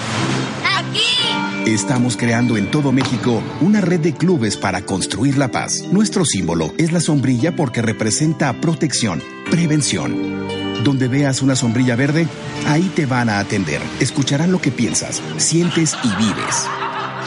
[0.77, 1.69] Aquí.
[1.69, 5.83] Estamos creando en todo México una red de clubes para construir la paz.
[5.91, 10.83] Nuestro símbolo es la sombrilla porque representa protección, prevención.
[10.83, 12.27] Donde veas una sombrilla verde,
[12.67, 13.81] ahí te van a atender.
[13.99, 16.67] Escucharán lo que piensas, sientes y vives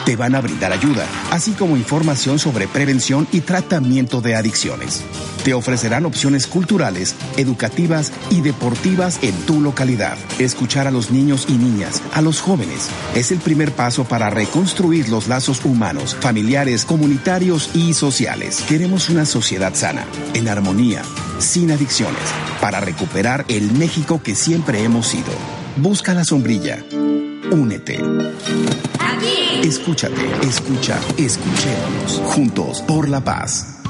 [0.05, 5.03] te van a brindar ayuda, así como información sobre prevención y tratamiento de adicciones.
[5.43, 10.17] Te ofrecerán opciones culturales, educativas y deportivas en tu localidad.
[10.37, 15.09] Escuchar a los niños y niñas, a los jóvenes, es el primer paso para reconstruir
[15.09, 18.63] los lazos humanos, familiares, comunitarios y sociales.
[18.67, 21.01] Queremos una sociedad sana, en armonía,
[21.39, 22.19] sin adicciones,
[22.61, 25.31] para recuperar el México que siempre hemos sido.
[25.77, 26.83] Busca la sombrilla.
[27.51, 27.99] Únete.
[29.63, 32.21] Escúchate, escucha, escuchemos.
[32.25, 33.81] Juntos por la paz.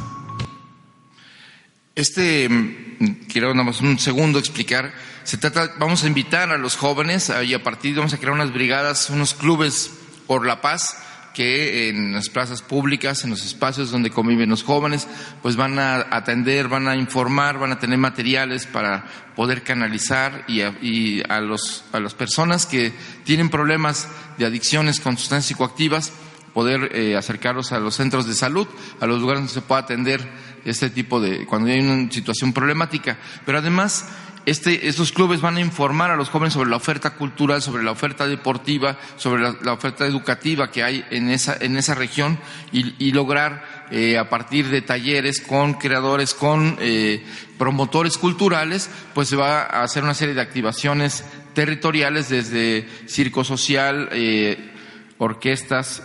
[1.94, 4.94] Este, mm, quiero nada más un segundo explicar.
[5.24, 8.54] Se trata, vamos a invitar a los jóvenes y a partir vamos a crear unas
[8.54, 9.92] brigadas, unos clubes
[10.26, 10.96] por la paz
[11.40, 15.08] que en las plazas públicas, en los espacios donde conviven los jóvenes,
[15.42, 19.06] pues van a atender, van a informar, van a tener materiales para
[19.38, 22.92] poder canalizar y a, los, a las personas que
[23.24, 26.12] tienen problemas de adicciones con sustancias psicoactivas,
[26.54, 28.68] poder eh, acercarlos a los centros de salud,
[29.00, 30.20] a los lugares donde se pueda atender
[30.66, 33.18] este tipo de, cuando hay una situación problemática.
[33.46, 34.10] Pero además,
[34.50, 37.92] este, estos clubes van a informar a los jóvenes sobre la oferta cultural, sobre la
[37.92, 42.40] oferta deportiva, sobre la, oferta educativa que hay en esa, en esa región
[42.72, 47.24] y, lograr eh, a partir de talleres con creadores, con eh,
[47.58, 54.10] promotores culturales, pues se va a hacer una serie de activaciones territoriales desde circo social,
[54.12, 54.72] eh,
[55.18, 56.04] orquestas,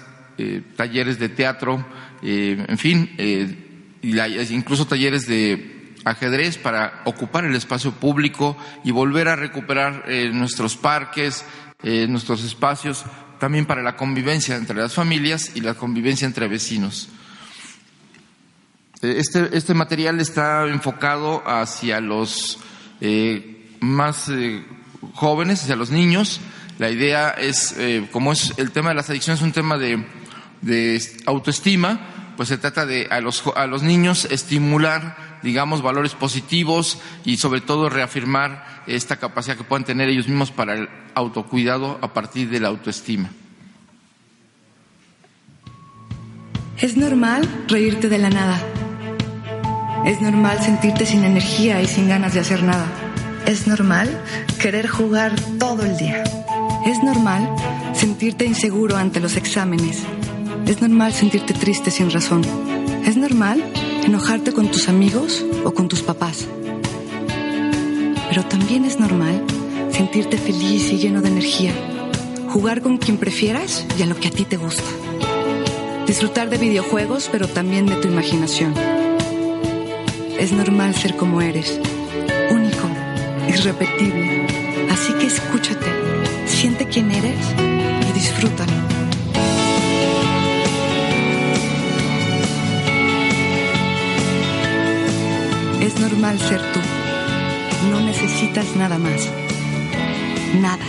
[0.76, 1.86] talleres de teatro,
[2.20, 3.14] en fin,
[4.02, 10.76] incluso talleres de ajedrez para ocupar el espacio público y volver a recuperar eh, nuestros
[10.76, 11.44] parques,
[11.82, 13.04] eh, nuestros espacios,
[13.38, 17.08] también para la convivencia entre las familias y la convivencia entre vecinos.
[19.02, 22.58] Eh, este, este material está enfocado hacia los
[23.80, 24.30] más
[25.12, 26.40] jóvenes, hacia los niños.
[26.78, 27.76] La idea es,
[28.12, 30.02] como es el tema de las adicciones, es un tema de,
[30.62, 36.98] de autoestima, pues se trata de a los, a los niños estimular, digamos, valores positivos
[37.24, 42.12] y sobre todo reafirmar esta capacidad que puedan tener ellos mismos para el autocuidado a
[42.12, 43.30] partir de la autoestima.
[46.78, 48.60] Es normal reírte de la nada.
[50.04, 52.86] Es normal sentirte sin energía y sin ganas de hacer nada.
[53.46, 54.10] Es normal
[54.60, 56.24] querer jugar todo el día.
[56.84, 57.48] Es normal
[57.94, 60.04] sentirte inseguro ante los exámenes
[60.66, 62.42] es normal sentirte triste sin razón.
[63.04, 63.62] Es normal
[64.04, 66.46] enojarte con tus amigos o con tus papás.
[68.28, 69.42] Pero también es normal
[69.90, 71.72] sentirte feliz y lleno de energía.
[72.48, 74.84] Jugar con quien prefieras y a lo que a ti te gusta.
[76.06, 78.74] Disfrutar de videojuegos, pero también de tu imaginación.
[80.38, 81.80] Es normal ser como eres,
[82.50, 82.88] único,
[83.48, 84.46] irrepetible.
[84.90, 85.86] Así que escúchate,
[86.46, 87.38] siente quién eres
[88.08, 88.93] y disfrútalo.
[95.84, 96.80] Es normal ser tú.
[97.90, 99.30] No necesitas nada más.
[100.58, 100.82] Nada.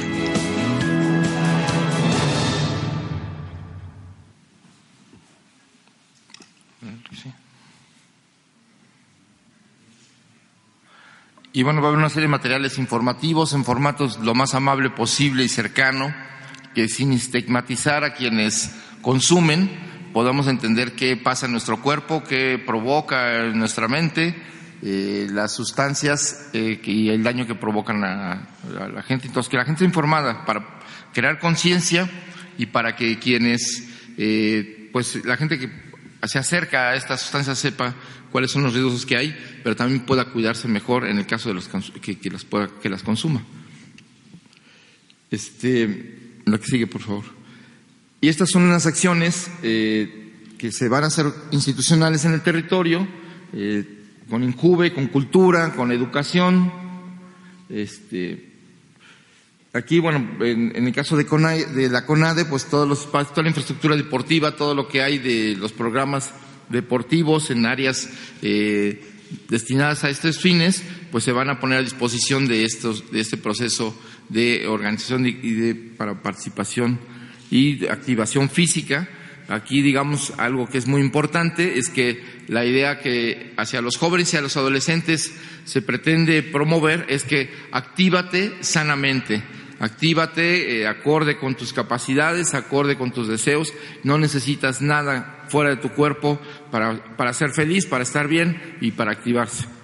[11.51, 14.91] Y bueno, va a haber una serie de materiales informativos en formatos lo más amable
[14.91, 16.15] posible y cercano,
[16.73, 19.69] que sin estigmatizar a quienes consumen,
[20.13, 24.54] podamos entender qué pasa en nuestro cuerpo, qué provoca en nuestra mente,
[24.87, 28.47] eh, las sustancias eh, y el daño que provocan a,
[28.93, 29.25] la gente.
[29.25, 30.79] Entonces, que la gente informada para
[31.11, 32.07] crear conciencia
[32.59, 33.83] y para que quienes,
[34.15, 35.71] eh, pues la gente que
[36.27, 37.95] se acerca a estas sustancias sepa
[38.31, 41.55] cuáles son los riesgos que hay, pero también pueda cuidarse mejor en el caso de
[41.55, 43.41] los que, las, pueda, que las consuma.
[45.31, 47.25] Este, lo que sigue, por favor.
[48.21, 53.07] Y estas son unas acciones que se van a hacer institucionales en el territorio.
[53.51, 53.94] Eh,
[54.29, 56.71] con Injuve, con cultura, con educación.
[57.69, 58.51] Este,
[59.73, 63.95] aquí, bueno, en, el caso de, de, la CONADE, pues todos los toda la infraestructura
[63.95, 66.33] deportiva, todo lo que hay de los programas
[66.69, 68.09] deportivos en áreas
[68.41, 69.03] eh,
[69.49, 73.37] destinadas a estos fines, pues se van a poner a disposición de estos, de este
[73.37, 73.95] proceso
[74.29, 76.99] de organización y de, para participación
[77.51, 79.07] y activación física
[79.47, 84.33] Aquí, digamos, algo que es muy importante es que la idea que hacia los jóvenes
[84.33, 89.43] y a los adolescentes se pretende promover es que actívate sanamente,
[89.79, 93.71] actívate eh, acorde con tus capacidades, acorde con tus deseos,
[94.03, 96.39] no necesitas nada fuera de tu cuerpo
[96.71, 99.74] para, para ser feliz, para estar bien y para activarse.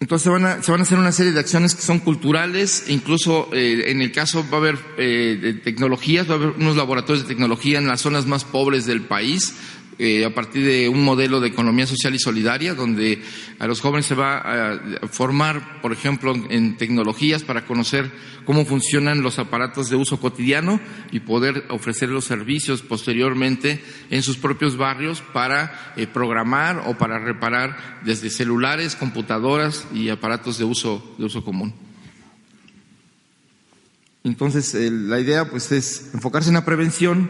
[0.00, 2.84] Entonces se van, a, se van a hacer una serie de acciones que son culturales,
[2.88, 6.76] incluso eh, en el caso va a haber eh, de tecnologías, va a haber unos
[6.76, 9.54] laboratorios de tecnología en las zonas más pobres del país,
[9.98, 13.22] eh, a partir de un modelo de economía social y solidaria, donde
[13.58, 18.10] a los jóvenes se va a formar, por ejemplo, en tecnologías para conocer
[18.44, 20.80] cómo funcionan los aparatos de uso cotidiano
[21.12, 27.18] y poder ofrecer los servicios posteriormente en sus propios barrios para eh, programar o para
[27.18, 31.74] reparar desde celulares, computadoras y aparatos de uso, de uso común.
[34.24, 37.28] Entonces, la idea pues es enfocarse en la prevención,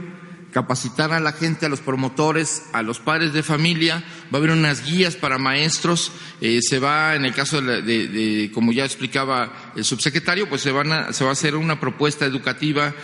[0.54, 4.52] capacitar a la gente, a los promotores, a los padres de familia, va a haber
[4.52, 9.84] unas guías para maestros, eh, se va, en el caso de, como ya explicaba el
[9.84, 12.94] subsecretario, pues se, van a, se va a hacer una propuesta educativa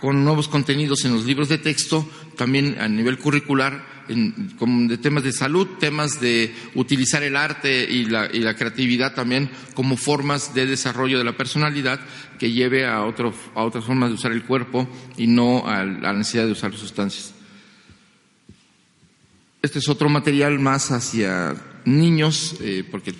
[0.00, 5.32] con nuevos contenidos en los libros de texto, también a nivel curricular, de temas de
[5.32, 10.66] salud, temas de utilizar el arte y la, y la, creatividad también como formas de
[10.66, 12.00] desarrollo de la personalidad
[12.38, 16.12] que lleve a, otro, a otras formas de usar el cuerpo y no a la
[16.12, 17.32] necesidad de usar sustancias.
[19.62, 21.56] Este es otro material más hacia
[21.86, 23.14] niños, eh, porque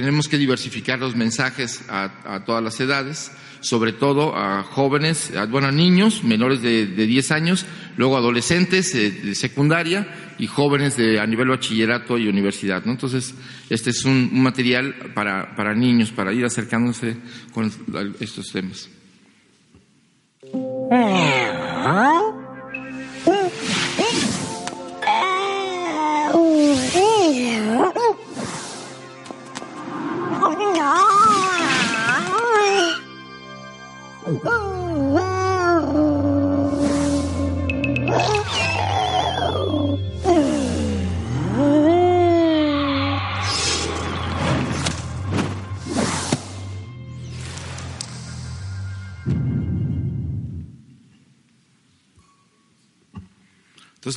[0.00, 5.72] tenemos que diversificar los mensajes a, todas las edades, sobre todo a jóvenes, bueno, a
[5.72, 7.64] niños menores de, de 10 años,
[7.96, 10.06] luego adolescentes eh, de secundaria
[10.38, 12.82] y jóvenes de, a nivel bachillerato y universidad.
[12.84, 13.34] Entonces,
[13.70, 17.16] este es un, material para, para, niños, para ir acercándose
[17.54, 17.72] con
[18.20, 18.90] estos temas.
[34.26, 34.42] Entonces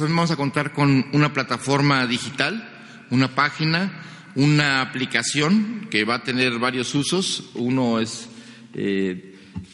[0.10, 2.68] vamos a contar con una plataforma digital,
[3.12, 4.02] una página,
[4.34, 7.52] una aplicación que va a tener varios usos.
[7.54, 8.28] Uno es
[8.74, 9.29] eh,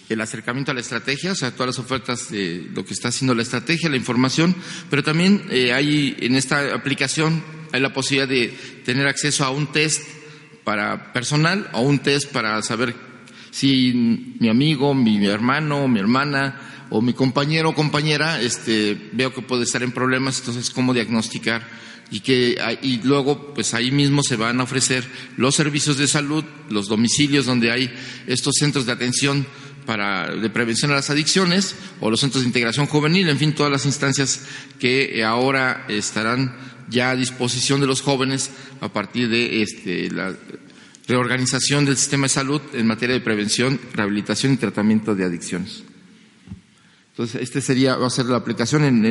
[0.10, 3.34] el acercamiento a la estrategia, o sea, todas las ofertas de lo que está haciendo
[3.34, 4.56] la estrategia, la información,
[4.89, 8.47] pero también eh, hay en esta aplicación hay la posibilidad de
[8.86, 10.01] tener acceso a un test
[10.64, 12.95] para personal o un test para saber
[13.51, 19.41] si mi amigo, mi hermano, mi hermana o mi compañero o compañera este, veo que
[19.41, 21.68] puede estar en problemas, entonces cómo diagnosticar
[22.12, 25.03] y que y luego pues ahí mismo se van a ofrecer
[25.38, 27.93] los servicios de salud, los domicilios donde hay
[28.28, 29.45] estos centros de atención
[29.86, 33.71] para de prevención a las adicciones o los centros de integración juvenil, en fin, todas
[33.71, 34.41] las instancias
[34.79, 36.55] que ahora estarán
[36.89, 40.36] ya a disposición de los jóvenes a partir de este, la
[41.07, 45.83] reorganización del sistema de salud en materia de prevención, rehabilitación y tratamiento de adicciones.
[47.11, 49.05] Entonces, este sería, va a ser la aplicación en,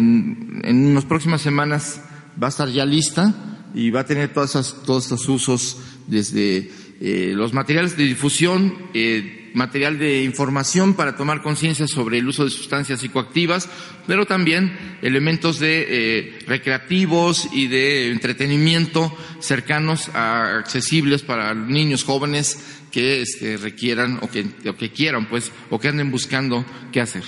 [0.62, 2.00] en, unas próximas semanas
[2.40, 3.34] va a estar ya lista
[3.74, 4.52] y va a tener todas
[4.84, 6.70] todos estos usos desde
[7.00, 12.44] eh, los materiales de difusión, eh, material de información para tomar conciencia sobre el uso
[12.44, 13.70] de sustancias psicoactivas,
[14.06, 22.82] pero también elementos de eh, recreativos y de entretenimiento cercanos a accesibles para niños jóvenes
[22.90, 27.24] que este, requieran o que, o que quieran, pues, o que anden buscando qué hacer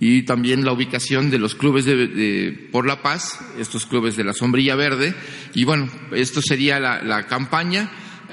[0.00, 4.32] y también la ubicación de los clubes de, por la paz, estos clubes de la
[4.32, 5.14] sombrilla verde.
[5.54, 7.90] Y bueno, esto sería la, campaña.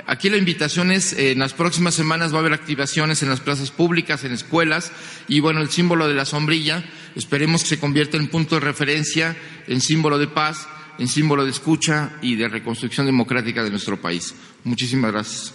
[0.08, 3.72] Aquí la invitación es, en las próximas semanas va a haber activaciones en las plazas
[3.72, 4.92] públicas, en escuelas,
[5.28, 6.84] y bueno, el símbolo de la sombrilla,
[7.16, 9.38] esperemos que se convierta en punto de referencia,
[9.68, 14.36] en símbolo de paz, en símbolo de escucha y de reconstrucción democrática de nuestro país.
[14.64, 15.54] Muchísimas gracias.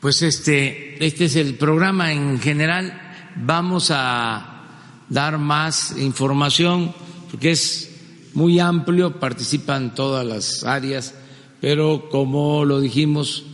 [0.00, 3.32] Pues este, este es el programa en general.
[3.36, 4.62] Vamos a
[5.08, 6.94] dar más información
[7.30, 7.93] porque es
[8.34, 11.14] muy amplio, participan todas las áreas,
[11.60, 13.44] pero como lo dijimos,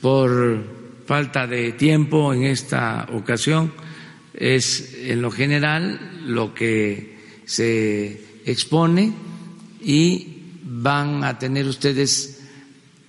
[0.00, 0.64] por
[1.06, 3.72] falta de tiempo en esta ocasión,
[4.34, 9.12] es en lo general lo que se expone
[9.80, 12.40] y van a tener ustedes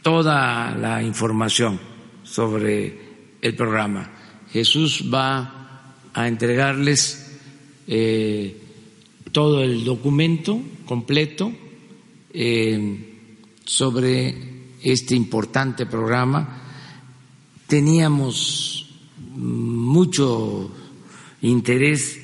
[0.01, 1.79] toda la información
[2.23, 2.99] sobre
[3.41, 4.11] el programa.
[4.51, 7.39] Jesús va a entregarles
[7.87, 8.62] eh,
[9.31, 11.51] todo el documento completo
[12.33, 13.17] eh,
[13.65, 14.35] sobre
[14.81, 16.61] este importante programa.
[17.67, 18.89] Teníamos
[19.35, 20.71] mucho
[21.41, 22.19] interés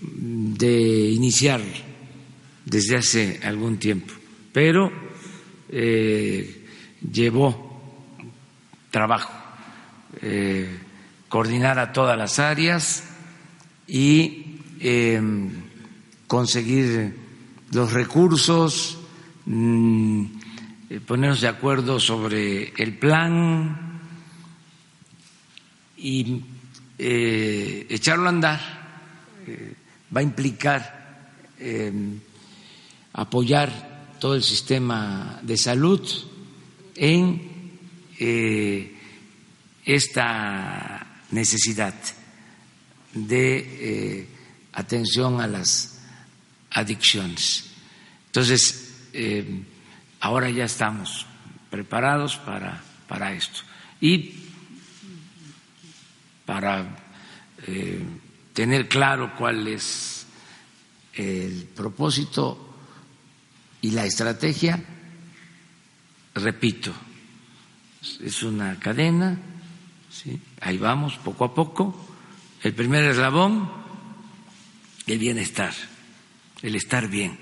[0.00, 1.60] de iniciar
[2.64, 4.12] desde hace algún tiempo,
[4.52, 4.90] pero
[5.68, 6.64] eh,
[7.12, 7.66] llevó
[8.90, 9.32] trabajo
[10.22, 10.78] eh,
[11.28, 13.04] coordinar a todas las áreas
[13.86, 15.20] y eh,
[16.26, 17.14] conseguir
[17.72, 18.98] los recursos,
[19.44, 20.24] mm,
[20.90, 24.00] eh, ponernos de acuerdo sobre el plan
[25.96, 26.42] y
[26.98, 28.60] echarlo a andar.
[30.14, 31.32] Va a implicar
[33.12, 36.00] apoyar todo el sistema de salud
[36.96, 37.56] en
[39.86, 41.94] esta necesidad
[43.14, 44.28] de eh,
[44.72, 45.95] atención a las
[46.76, 47.64] adicciones.
[48.26, 49.62] Entonces, eh,
[50.20, 51.24] ahora ya estamos
[51.70, 53.60] preparados para, para esto.
[53.98, 54.34] Y
[56.44, 56.84] para
[57.66, 58.04] eh,
[58.52, 60.26] tener claro cuál es
[61.14, 62.76] el propósito
[63.80, 64.78] y la estrategia,
[66.34, 66.92] repito,
[68.20, 69.38] es una cadena,
[70.60, 72.06] ahí vamos poco a poco.
[72.62, 73.70] El primer eslabón,
[75.06, 75.72] el bienestar,
[76.66, 77.38] el estar bien.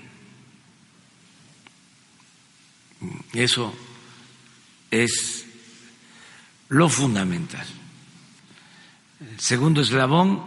[3.33, 3.75] Eso
[4.91, 5.45] es
[6.69, 7.65] lo fundamental.
[9.19, 10.43] El segundo eslabón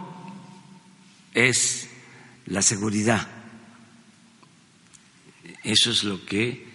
[1.33, 1.89] es
[2.45, 3.27] la seguridad.
[5.63, 6.65] Eso es lo que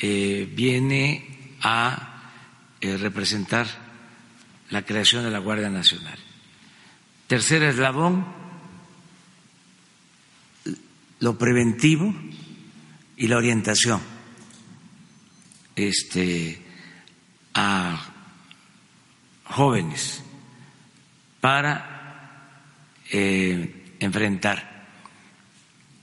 [0.00, 2.32] eh, viene a
[2.80, 3.68] eh, representar
[4.70, 6.18] la creación de la Guardia Nacional.
[7.28, 8.45] Tercer eslabón,
[11.20, 12.14] lo preventivo
[13.16, 14.00] y la orientación
[15.74, 16.62] este,
[17.54, 18.12] a
[19.44, 20.22] jóvenes
[21.40, 22.62] para
[23.10, 24.88] eh, enfrentar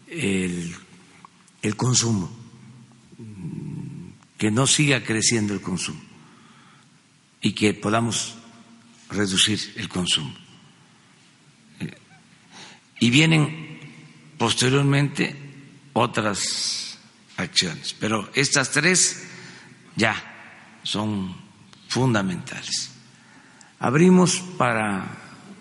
[0.08, 0.76] el,
[1.62, 2.32] el consumo,
[4.38, 6.02] que no siga creciendo el consumo
[7.42, 8.36] y que podamos
[9.10, 10.34] reducir el consumo.
[13.00, 13.63] Y vienen
[14.44, 15.34] posteriormente
[15.94, 16.98] otras
[17.38, 19.24] acciones, pero estas tres
[19.96, 20.22] ya
[20.84, 21.34] son
[21.88, 22.92] fundamentales.
[23.80, 25.06] Abrimos para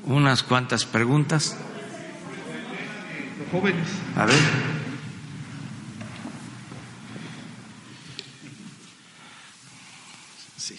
[0.02, 1.56] unas cuantas preguntas.
[3.52, 3.86] Jóvenes.
[4.16, 4.40] A ver.
[10.56, 10.76] Sí.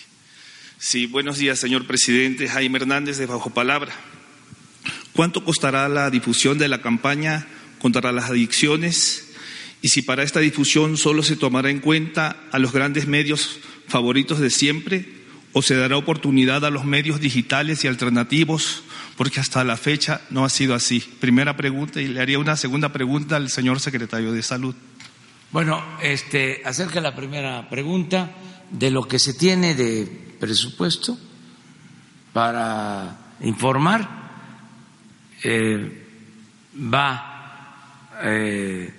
[0.78, 2.50] sí, buenos días, señor presidente.
[2.50, 3.94] Jaime Hernández de Bajo Palabra.
[5.14, 7.48] ¿Cuánto costará la difusión de la campaña
[7.84, 9.28] contra las adicciones?
[9.82, 14.40] Y si para esta difusión solo se tomará en cuenta a los grandes medios favoritos
[14.40, 15.06] de siempre,
[15.52, 18.84] o se dará oportunidad a los medios digitales y alternativos
[19.18, 21.00] porque hasta la fecha no ha sido así.
[21.20, 24.74] Primera pregunta y le haría una segunda pregunta al señor secretario de Salud.
[25.52, 28.32] Bueno, este, acerca la primera pregunta,
[28.72, 31.20] de lo que se tiene de presupuesto
[32.32, 34.10] para informar,
[35.44, 36.08] eh,
[36.92, 37.33] va
[38.24, 38.94] eh,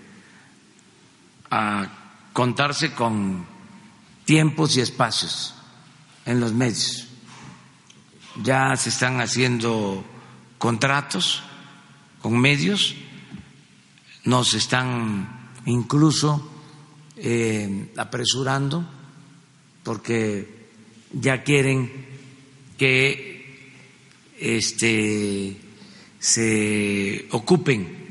[1.50, 1.86] a
[2.32, 3.46] contarse con
[4.24, 5.54] tiempos y espacios
[6.26, 7.06] en los medios.
[8.42, 10.04] Ya se están haciendo
[10.58, 11.42] contratos
[12.20, 12.94] con medios,
[14.24, 16.50] nos están incluso
[17.16, 18.84] eh, apresurando
[19.82, 20.68] porque
[21.12, 22.06] ya quieren
[22.76, 23.72] que
[24.38, 25.56] este,
[26.18, 28.03] se ocupen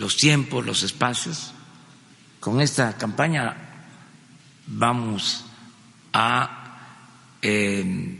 [0.00, 1.52] los tiempos, los espacios.
[2.40, 3.54] Con esta campaña
[4.66, 5.44] vamos
[6.12, 8.18] a eh,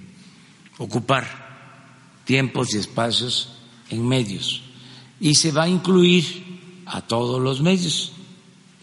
[0.78, 3.56] ocupar tiempos y espacios
[3.88, 4.62] en medios.
[5.18, 8.12] Y se va a incluir a todos los medios,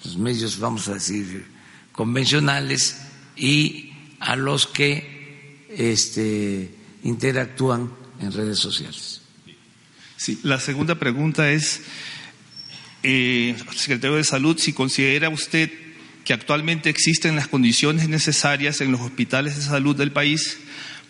[0.04, 1.46] los medios, vamos a decir,
[1.92, 3.02] convencionales
[3.36, 6.74] y a los que este,
[7.04, 9.22] interactúan en redes sociales.
[10.16, 11.84] Sí, la segunda pregunta es,
[13.04, 15.72] eh, secretario de Salud, si considera usted
[16.26, 20.58] que actualmente existen las condiciones necesarias en los hospitales de salud del país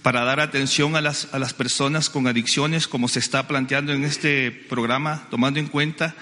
[0.04, 4.04] para dar atención a las, a las personas con adicciones, como se está planteando en
[4.04, 6.16] este programa, tomando en cuenta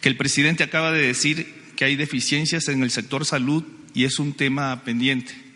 [0.00, 3.64] que el presidente acaba de decir que hay deficiencias en el sector salud
[3.94, 5.50] y es un tema pendiente.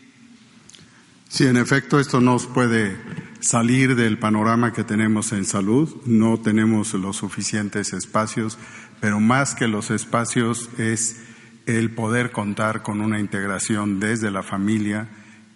[1.28, 2.96] Sí, en efecto, esto nos puede
[3.40, 5.94] salir del panorama que tenemos en salud.
[6.06, 8.56] No tenemos los suficientes espacios,
[9.04, 11.20] pero más que los espacios es
[11.66, 15.08] el poder contar con una integración desde la familia,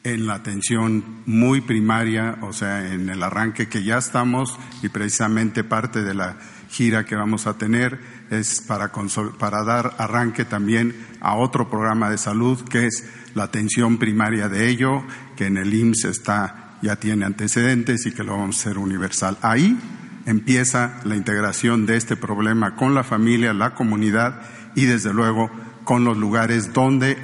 [0.05, 5.65] en la atención muy primaria, o sea, en el arranque que ya estamos y precisamente
[5.65, 6.37] parte de la
[6.69, 8.93] gira que vamos a tener es para,
[9.39, 14.69] para dar arranque también a otro programa de salud que es la atención primaria de
[14.69, 15.03] ello,
[15.39, 19.39] que en el IMSS está, ya tiene antecedentes y que lo vamos a hacer universal.
[19.41, 19.75] Ahí
[20.29, 24.43] empieza la integración de este problema con la familia, la comunidad
[24.75, 25.51] y desde luego
[25.85, 27.17] con los lugares donde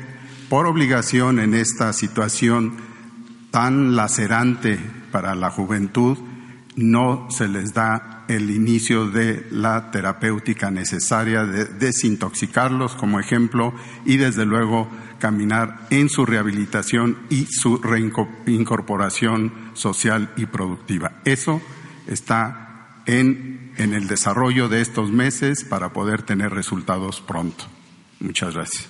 [0.48, 2.76] por obligación en esta situación
[3.50, 4.78] tan lacerante
[5.12, 6.18] para la juventud,
[6.76, 13.74] no se les da el inicio de la terapéutica necesaria de desintoxicarlos como ejemplo
[14.06, 14.88] y desde luego
[15.18, 21.20] caminar en su rehabilitación y su reincorporación social y productiva.
[21.24, 21.60] Eso
[22.06, 22.63] está
[23.06, 27.64] en, en el desarrollo de estos meses para poder tener resultados pronto.
[28.20, 28.88] Muchas gracias.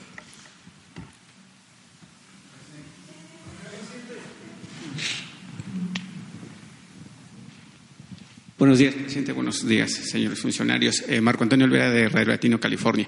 [8.56, 9.32] Buenos días, presidente.
[9.32, 11.02] Buenos días, señores funcionarios.
[11.08, 13.06] Eh, Marco Antonio Olvera de Radio Latino, California.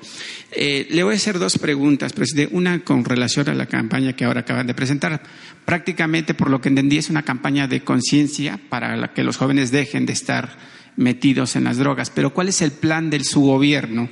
[0.51, 2.55] Eh, le voy a hacer dos preguntas, presidente.
[2.55, 5.23] Una con relación a la campaña que ahora acaban de presentar.
[5.65, 9.71] Prácticamente, por lo que entendí, es una campaña de conciencia para la que los jóvenes
[9.71, 10.59] dejen de estar
[10.97, 12.11] metidos en las drogas.
[12.11, 14.09] Pero ¿cuál es el plan de su gobierno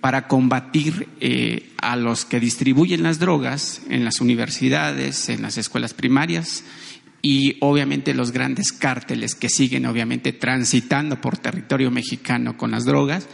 [0.00, 5.94] para combatir eh, a los que distribuyen las drogas en las universidades, en las escuelas
[5.94, 6.64] primarias?
[7.20, 13.26] y obviamente los grandes cárteles que siguen obviamente transitando por territorio mexicano con las drogas,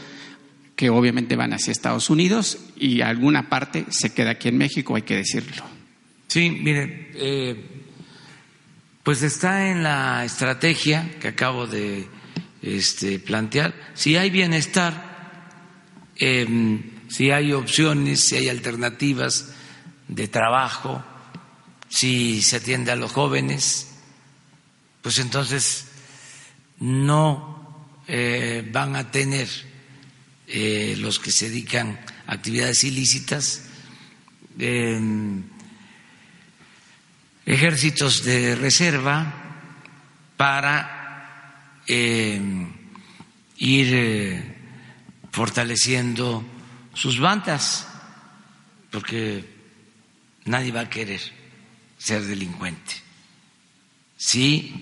[0.77, 5.03] que obviamente van hacia Estados Unidos y alguna parte se queda aquí en México, hay
[5.03, 5.63] que decirlo.
[6.29, 7.57] Sí, mire, eh,
[9.03, 12.09] pues está en la estrategia que acabo de
[12.65, 13.75] este, plantear.
[13.95, 15.53] Si hay bienestar,
[16.17, 19.51] em, si hay opciones, si hay alternativas
[20.09, 21.05] de trabajo,
[21.91, 23.89] si se atiende a los jóvenes,
[25.03, 25.89] pues entonces
[26.81, 29.49] no eh, van a tener
[30.47, 33.63] eh, los que se dedican a actividades ilícitas
[37.45, 39.35] ejércitos de reserva
[40.37, 41.04] para
[41.87, 42.41] eh,
[43.57, 44.55] ir
[45.31, 46.45] fortaleciendo
[46.95, 47.87] sus bandas,
[48.91, 49.45] porque
[50.45, 51.21] nadie va a querer
[51.99, 52.95] ser delincuente.
[54.17, 54.73] Si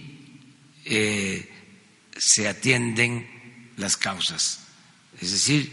[0.84, 1.50] eh,
[2.16, 4.60] se atienden las causas,
[5.20, 5.72] es decir,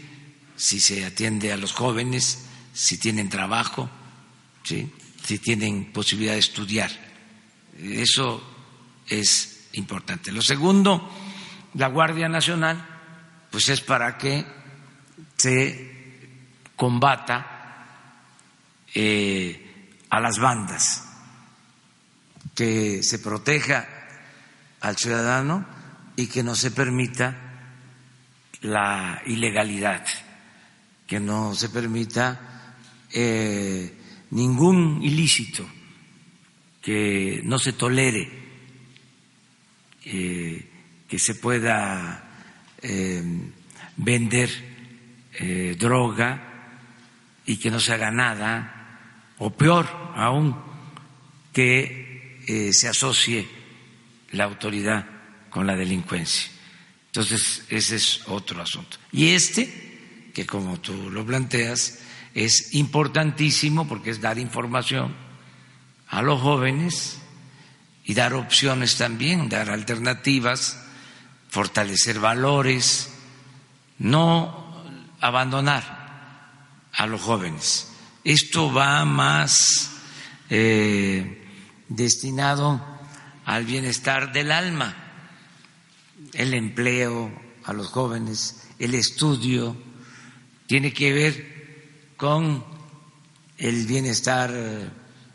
[0.56, 3.90] si se atiende a los jóvenes, si tienen trabajo,
[4.64, 6.90] si tienen posibilidad de estudiar.
[7.78, 8.42] Eso
[9.08, 10.32] es importante.
[10.32, 11.10] Lo segundo,
[11.74, 12.86] la Guardia Nacional,
[13.50, 14.44] pues es para que
[15.36, 15.90] se
[16.76, 17.86] combata
[18.94, 21.06] eh, a las bandas
[22.54, 23.88] que se proteja
[24.80, 25.66] al ciudadano
[26.16, 27.36] y que no se permita
[28.62, 30.04] la ilegalidad,
[31.06, 32.76] que no se permita
[33.12, 33.94] eh,
[34.30, 35.66] ningún ilícito,
[36.82, 38.28] que no se tolere
[40.04, 40.69] eh,
[41.10, 42.24] que se pueda
[42.80, 43.22] eh,
[43.96, 44.70] vender
[45.78, 46.50] droga
[47.46, 50.54] y que no se haga nada, o peor aún,
[51.52, 53.48] que eh, se asocie
[54.32, 55.06] la autoridad
[55.48, 56.48] con la delincuencia.
[57.06, 58.98] Entonces, ese es otro asunto.
[59.10, 61.98] Y este, que como tú lo planteas,
[62.34, 65.14] es importantísimo porque es dar información
[66.06, 67.18] a los jóvenes
[68.04, 70.78] y dar opciones también, dar alternativas,
[71.50, 73.10] fortalecer valores,
[73.98, 74.84] no
[75.20, 77.88] abandonar a los jóvenes.
[78.24, 79.90] Esto va más
[80.48, 81.46] eh,
[81.88, 82.84] destinado
[83.44, 84.94] al bienestar del alma,
[86.32, 87.30] el empleo
[87.64, 89.76] a los jóvenes, el estudio,
[90.66, 92.64] tiene que ver con
[93.58, 94.52] el bienestar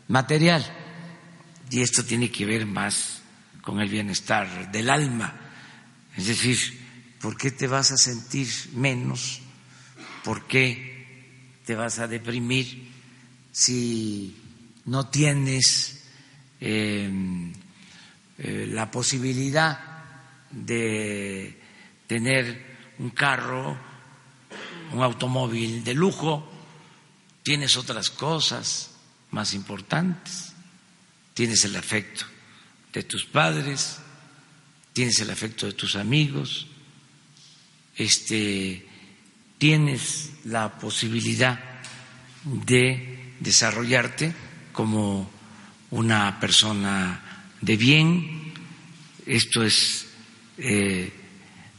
[0.08, 0.64] material
[1.70, 3.22] y esto tiene que ver más
[3.62, 5.45] con el bienestar del alma.
[6.16, 6.58] Es decir,
[7.20, 9.40] ¿por qué te vas a sentir menos?
[10.24, 12.90] ¿Por qué te vas a deprimir
[13.52, 14.36] si
[14.86, 16.04] no tienes
[16.60, 17.10] eh,
[18.38, 19.78] eh, la posibilidad
[20.50, 21.60] de
[22.06, 23.76] tener un carro,
[24.92, 26.50] un automóvil de lujo,
[27.42, 28.92] tienes otras cosas
[29.30, 30.52] más importantes,
[31.34, 32.24] tienes el afecto
[32.92, 33.98] de tus padres,
[34.96, 36.66] tienes el afecto de tus amigos,
[37.96, 38.82] este,
[39.58, 41.60] tienes la posibilidad
[42.44, 44.32] de desarrollarte
[44.72, 45.30] como
[45.90, 48.54] una persona de bien.
[49.26, 50.06] Esto es
[50.56, 51.12] eh,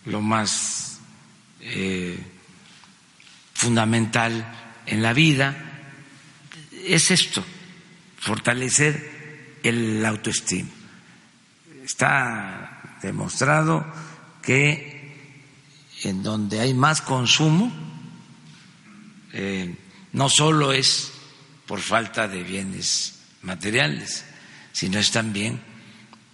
[0.05, 0.99] lo más
[1.61, 2.19] eh,
[3.55, 5.89] fundamental en la vida.
[6.85, 7.43] Es esto,
[8.19, 10.69] fortalecer el autoestima.
[11.83, 13.85] Está demostrado
[14.41, 14.97] que
[16.03, 17.71] en donde hay más consumo,
[19.33, 19.75] eh,
[20.13, 21.11] no solo es
[21.65, 24.25] por falta de bienes materiales,
[24.71, 25.59] sino es también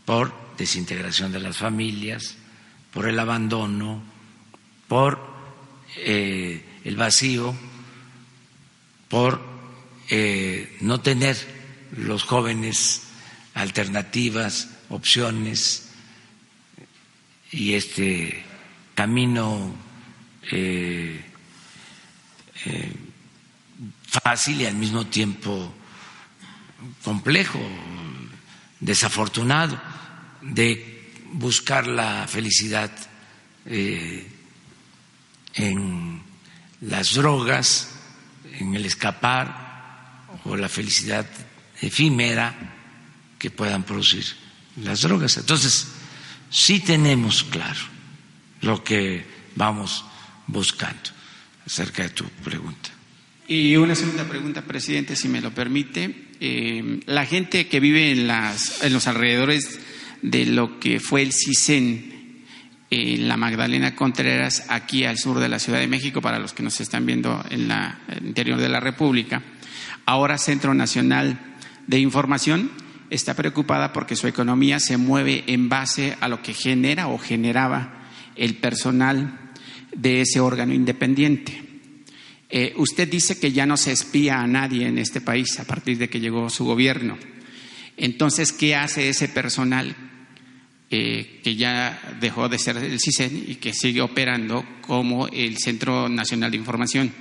[0.06, 2.36] por desintegración de las familias,
[2.92, 4.04] por el abandono,
[4.88, 5.20] por
[5.98, 7.56] eh, el vacío,
[9.10, 9.42] por
[10.10, 11.38] eh, no tener
[11.98, 13.04] los jóvenes
[13.54, 15.83] alternativas, opciones
[17.54, 18.44] y este
[18.96, 19.74] camino
[20.52, 21.22] eh,
[24.22, 25.74] fácil y al mismo tiempo
[27.04, 27.60] complejo,
[28.80, 29.80] desafortunado,
[30.42, 32.92] de buscar la felicidad
[33.66, 34.28] eh,
[35.54, 36.22] en
[36.82, 37.90] las drogas,
[38.60, 41.26] en el escapar o la felicidad
[41.82, 42.56] efímera
[43.40, 44.26] que puedan producir
[44.78, 45.38] las drogas.
[45.38, 45.88] Entonces,
[46.54, 47.82] sí tenemos claro
[48.62, 49.26] lo que
[49.56, 50.06] vamos
[50.48, 51.10] buscando
[51.66, 52.92] acerca de tu pregunta.
[53.48, 56.30] Y una segunda pregunta, presidente, si me lo permite.
[56.40, 59.80] Eh, la gente que vive en, las, en los alrededores
[60.22, 62.46] de lo que fue el CISEN
[62.90, 66.64] en la Magdalena Contreras, aquí al sur de la Ciudad de México, para los que
[66.64, 69.42] nos están viendo en la, el interior de la República,
[70.06, 71.40] ahora Centro Nacional
[71.88, 72.70] de Información,
[73.14, 78.10] está preocupada porque su economía se mueve en base a lo que genera o generaba
[78.36, 79.52] el personal
[79.96, 81.64] de ese órgano independiente.
[82.50, 85.98] Eh, usted dice que ya no se espía a nadie en este país a partir
[85.98, 87.18] de que llegó su gobierno.
[87.98, 89.96] Entonces, ¿qué hace ese personal
[90.90, 96.10] eh, que ya dejó de ser el CISEN y que sigue operando como el Centro
[96.10, 97.12] Nacional de Información?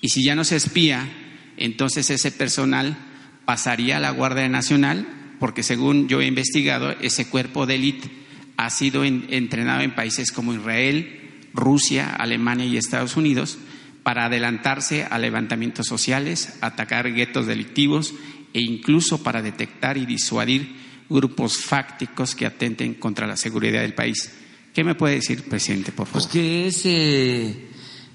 [0.00, 1.08] Y si ya no se espía,
[1.56, 2.96] entonces ese personal
[3.44, 8.10] pasaría a la Guardia Nacional, porque según yo he investigado, ese cuerpo de élite
[8.56, 11.18] ha sido entrenado en países como Israel,
[11.54, 13.58] Rusia, Alemania y Estados Unidos
[14.02, 18.14] para adelantarse a levantamientos sociales, atacar guetos delictivos
[18.52, 20.76] e incluso para detectar y disuadir
[21.08, 24.30] grupos fácticos que atenten contra la seguridad del país.
[24.74, 26.22] ¿Qué me puede decir, presidente, por favor?
[26.22, 27.68] Pues que ese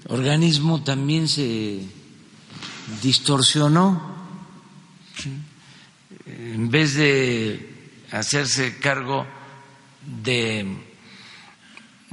[0.08, 1.80] organismo también se
[3.02, 4.14] distorsionó.
[6.26, 9.26] En vez de hacerse cargo
[10.02, 10.66] de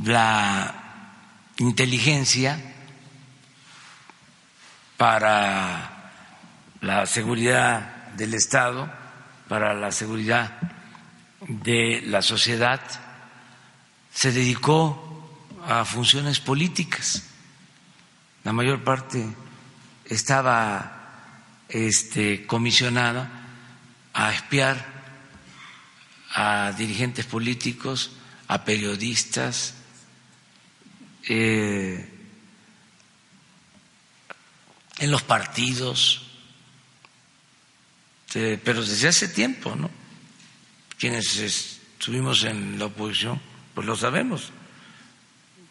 [0.03, 1.09] la
[1.57, 2.73] inteligencia,
[4.97, 6.11] para
[6.81, 8.89] la seguridad del Estado,
[9.49, 10.59] para la seguridad
[11.41, 12.79] de la sociedad,
[14.13, 17.23] se dedicó a funciones políticas.
[18.43, 19.27] La mayor parte
[20.05, 23.42] estaba este, comisionada
[24.13, 24.93] a espiar
[26.35, 28.11] a dirigentes políticos,
[28.47, 29.75] a periodistas,
[31.27, 32.09] eh,
[34.99, 36.21] en los partidos,
[38.31, 39.91] pero desde hace tiempo, ¿no?
[40.97, 43.39] Quienes estuvimos en la oposición,
[43.75, 44.51] pues lo sabemos,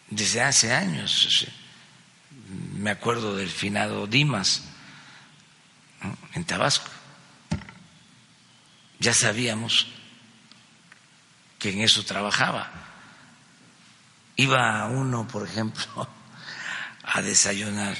[0.09, 1.47] desde hace años.
[2.75, 4.63] Me acuerdo del finado Dimas
[6.33, 6.89] en Tabasco.
[9.03, 9.85] Ya sabíamos
[11.59, 12.71] que en eso trabajaba.
[14.37, 16.07] Iba uno, por ejemplo,
[17.03, 17.97] a desayunar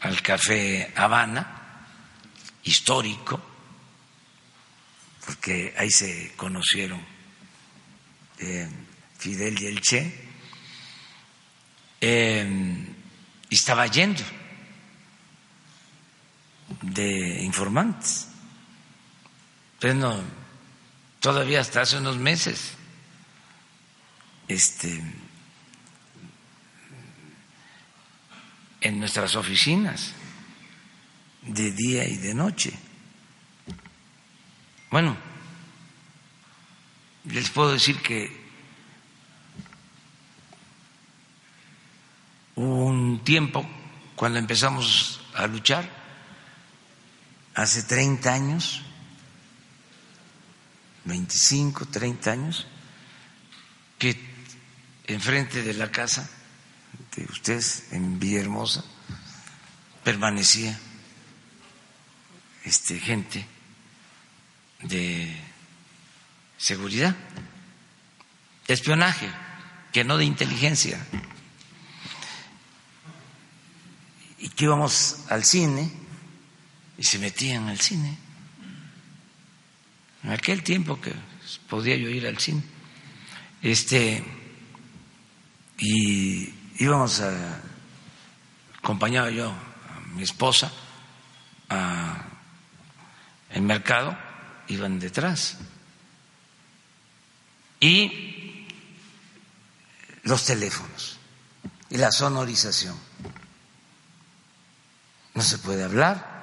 [0.00, 1.86] al Café Habana,
[2.64, 3.40] histórico,
[5.24, 7.00] porque ahí se conocieron
[8.38, 8.68] eh,
[9.18, 10.30] Fidel y el Che,
[12.00, 12.86] eh,
[13.48, 14.24] y estaba yendo
[16.82, 18.27] de informantes.
[19.80, 20.20] Pero no,
[21.20, 22.72] todavía hasta hace unos meses,
[24.48, 25.02] este,
[28.80, 30.12] en nuestras oficinas
[31.42, 32.72] de día y de noche.
[34.90, 35.16] Bueno,
[37.24, 38.48] les puedo decir que
[42.54, 43.68] hubo un tiempo
[44.16, 45.88] cuando empezamos a luchar,
[47.54, 48.82] hace 30 años,
[51.08, 52.66] 25, 30 años,
[53.98, 54.16] que
[55.06, 56.28] enfrente de la casa
[57.16, 58.84] de ustedes en Villahermosa
[60.04, 60.78] permanecía
[62.64, 63.46] este, gente
[64.82, 65.34] de
[66.56, 67.16] seguridad,
[68.66, 69.28] espionaje,
[69.92, 71.04] que no de inteligencia.
[74.38, 75.90] Y que íbamos al cine
[76.96, 78.27] y se metían al cine.
[80.24, 81.12] En aquel tiempo que
[81.68, 82.62] podía yo ir al cine.
[83.62, 84.22] Este,
[85.78, 87.60] y íbamos a,
[88.78, 90.72] acompañaba yo a mi esposa
[91.68, 92.24] a
[93.50, 94.16] el mercado,
[94.68, 95.58] iban detrás.
[97.80, 98.66] Y
[100.24, 101.18] los teléfonos
[101.90, 102.96] y la sonorización.
[105.34, 106.38] No se puede hablar,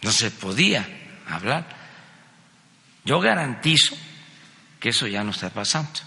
[0.00, 1.66] no se podía hablar.
[3.04, 3.96] Yo garantizo
[4.80, 6.00] que eso ya no está pasando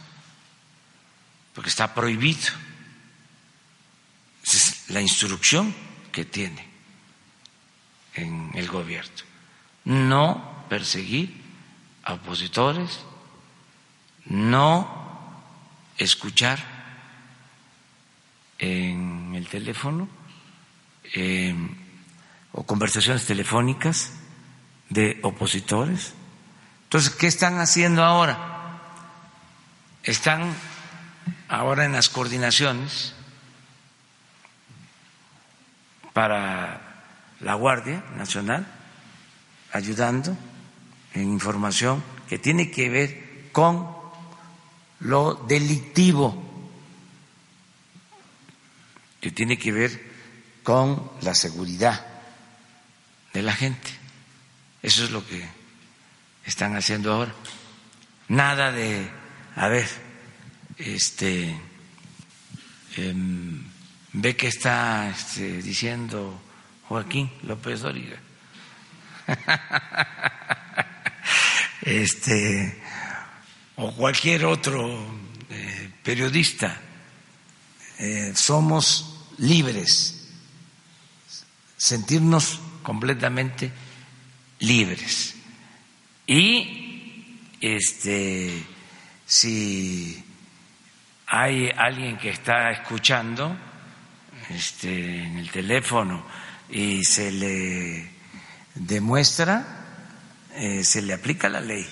[1.53, 2.51] porque está prohibido.
[4.43, 5.74] Esa es la instrucción
[6.11, 6.68] que tiene
[8.13, 9.11] en el gobierno.
[9.86, 11.41] No perseguir
[12.03, 12.99] a opositores,
[14.26, 15.41] no
[15.97, 16.59] escuchar
[18.57, 20.07] en el teléfono
[21.13, 21.55] eh,
[22.51, 24.11] o conversaciones telefónicas
[24.89, 26.13] de opositores.
[26.83, 28.79] Entonces, ¿qué están haciendo ahora?
[30.03, 30.53] Están
[31.47, 33.13] ahora en las coordinaciones
[36.13, 36.81] para
[37.41, 38.65] la Guardia Nacional,
[39.73, 40.38] ayudando
[41.13, 43.88] en información que tiene que ver con
[44.99, 46.41] lo delictivo,
[49.19, 50.13] que tiene que ver
[50.63, 52.05] con la seguridad
[53.33, 54.04] de la gente.
[54.86, 55.43] Eso es lo que
[56.45, 57.33] están haciendo ahora.
[58.27, 59.09] Nada de,
[59.55, 59.89] a ver,
[60.77, 61.59] este,
[62.95, 63.63] em,
[64.13, 66.39] ve que está este, diciendo
[66.88, 68.19] Joaquín López Dóriga.
[71.81, 72.79] este,
[73.77, 75.03] o cualquier otro
[75.49, 76.79] eh, periodista.
[77.97, 80.29] Eh, somos libres,
[81.75, 83.71] sentirnos completamente
[84.59, 85.35] libres.
[86.27, 88.63] Y este,
[89.25, 90.23] si
[91.27, 93.55] hay alguien que está escuchando
[94.49, 96.25] este, en el teléfono
[96.69, 98.09] y se le
[98.75, 99.85] demuestra,
[100.53, 101.85] eh, se le aplica la ley,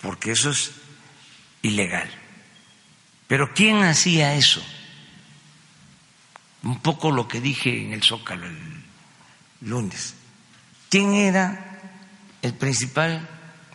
[0.00, 0.72] porque eso es
[1.62, 2.10] ilegal.
[3.26, 4.62] Pero ¿quién hacía eso?
[6.62, 8.84] Un poco lo que dije en el Zócalo el
[9.60, 10.14] lunes.
[10.90, 11.80] ¿Quién era
[12.42, 13.26] el principal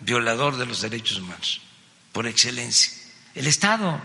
[0.02, 1.62] violador de los derechos humanos?
[2.12, 2.92] Por excelencia.
[3.34, 4.02] El Estado.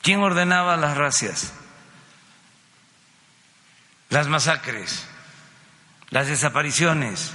[0.00, 1.52] ¿Quién ordenaba las racias?
[4.08, 5.04] Las masacres,
[6.08, 7.32] las desapariciones.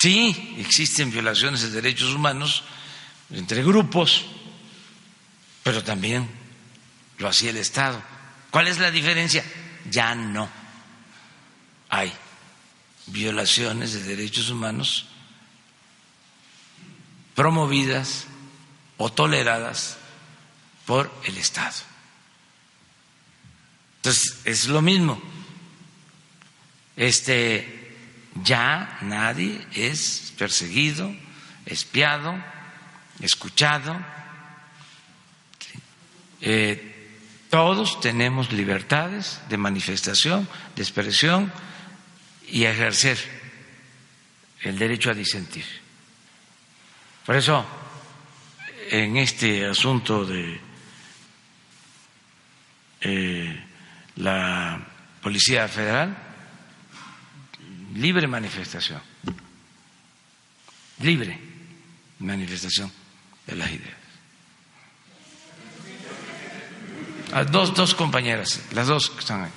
[0.00, 2.64] Sí, existen violaciones de derechos humanos
[3.30, 4.26] entre grupos,
[5.62, 6.28] pero también
[7.18, 8.11] lo hacía el Estado.
[8.52, 9.42] ¿Cuál es la diferencia?
[9.90, 10.46] Ya no
[11.88, 12.12] hay
[13.06, 15.06] violaciones de derechos humanos
[17.34, 18.26] promovidas
[18.98, 19.96] o toleradas
[20.84, 21.76] por el Estado.
[23.96, 25.18] Entonces, es lo mismo.
[26.94, 27.96] Este
[28.44, 31.10] ya nadie es perseguido,
[31.64, 32.34] espiado,
[33.22, 33.96] escuchado.
[36.42, 36.91] Eh,
[37.52, 41.52] todos tenemos libertades de manifestación, de expresión
[42.48, 43.18] y ejercer
[44.62, 45.66] el derecho a disentir.
[47.26, 47.66] Por eso,
[48.88, 50.60] en este asunto de
[53.02, 53.64] eh,
[54.16, 54.88] la
[55.20, 56.16] Policía Federal,
[57.96, 59.02] libre manifestación,
[61.00, 61.38] libre
[62.18, 62.90] manifestación
[63.46, 64.01] de las ideas.
[67.50, 69.50] Dos, dos compañeras, las dos que están ahí.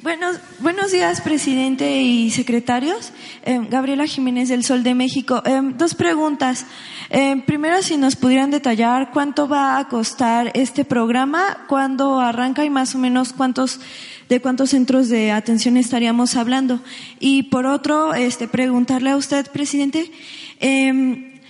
[0.00, 3.12] Buenos, buenos días, presidente y secretarios.
[3.44, 5.42] Eh, Gabriela Jiménez del Sol de México.
[5.44, 6.66] Eh, dos preguntas.
[7.10, 12.70] Eh, primero, si nos pudieran detallar cuánto va a costar este programa, cuándo arranca y
[12.70, 13.80] más o menos cuántos
[14.28, 16.80] de cuántos centros de atención estaríamos hablando.
[17.18, 20.12] Y por otro, este, preguntarle a usted, presidente,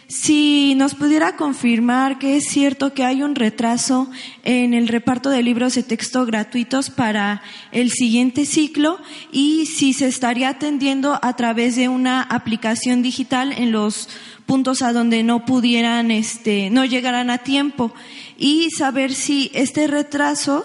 [0.09, 4.11] si nos pudiera confirmar que es cierto que hay un retraso
[4.43, 7.43] en el reparto de libros de texto gratuitos para
[7.73, 8.99] el siguiente ciclo
[9.33, 14.09] y si se estaría atendiendo a través de una aplicación digital en los
[14.47, 17.93] puntos a donde no pudieran, este, no llegaran a tiempo.
[18.39, 20.65] Y saber si este retraso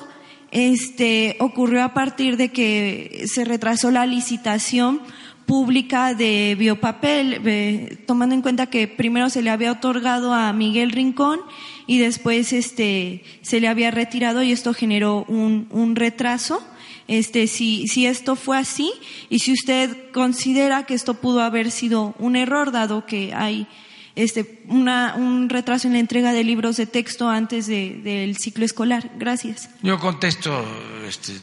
[0.52, 5.02] este, ocurrió a partir de que se retrasó la licitación
[5.46, 11.40] pública de biopapel, tomando en cuenta que primero se le había otorgado a Miguel Rincón
[11.88, 16.66] y después este, se le había retirado y esto generó un, un retraso.
[17.08, 18.90] Este, si, si esto fue así
[19.30, 23.68] y si usted considera que esto pudo haber sido un error, dado que hay
[24.16, 28.64] este, una, un retraso en la entrega de libros de texto antes de, del ciclo
[28.64, 29.12] escolar.
[29.18, 29.70] Gracias.
[29.82, 30.66] Yo contesto,
[31.06, 31.34] este,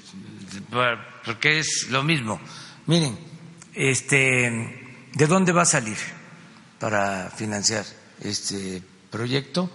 [1.25, 2.41] porque es lo mismo.
[2.87, 3.17] Miren,
[3.75, 5.99] este, ¿De dónde va a salir
[6.79, 7.85] para financiar
[8.21, 9.69] este proyecto?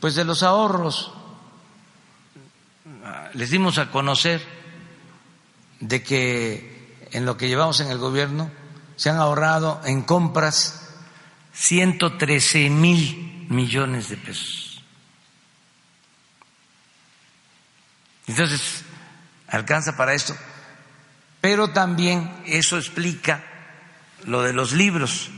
[0.00, 1.12] Pues de los ahorros.
[3.34, 4.42] Les dimos a conocer
[5.80, 8.50] de que en lo que llevamos en el gobierno
[8.96, 10.94] se han ahorrado en compras
[11.52, 14.82] 113 mil millones de pesos.
[18.26, 18.84] Entonces,
[19.48, 20.36] alcanza para esto
[21.46, 23.44] pero también eso explica
[24.24, 25.30] lo de los libros.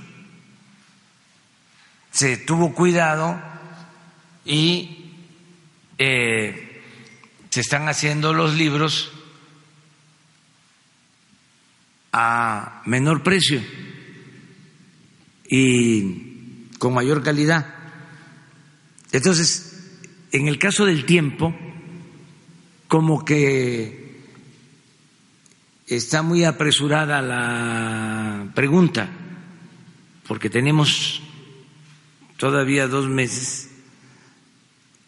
[2.10, 3.38] Se tuvo cuidado
[4.42, 5.12] y
[5.98, 6.82] eh,
[7.50, 9.12] se están haciendo los libros
[12.14, 13.62] a menor precio
[15.46, 17.66] y con mayor calidad.
[19.12, 20.00] Entonces,
[20.32, 21.54] en el caso del tiempo,
[22.88, 23.97] como que
[25.88, 29.08] está muy apresurada la pregunta,
[30.26, 31.22] porque tenemos
[32.36, 33.70] todavía dos meses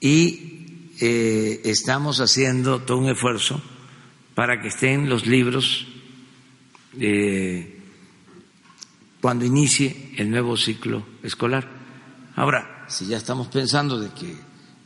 [0.01, 3.63] y eh, estamos haciendo todo un esfuerzo
[4.35, 5.87] para que estén los libros
[6.99, 7.79] eh,
[9.21, 11.69] cuando inicie el nuevo ciclo escolar.
[12.37, 14.35] Ahora, si ya estamos pensando de que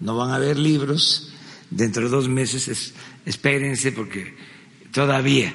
[0.01, 1.33] no van a haber libros
[1.71, 4.37] dentro de dos meses, espérense porque
[4.91, 5.55] todavía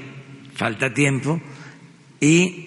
[0.60, 1.41] falta tiempo
[2.20, 2.66] y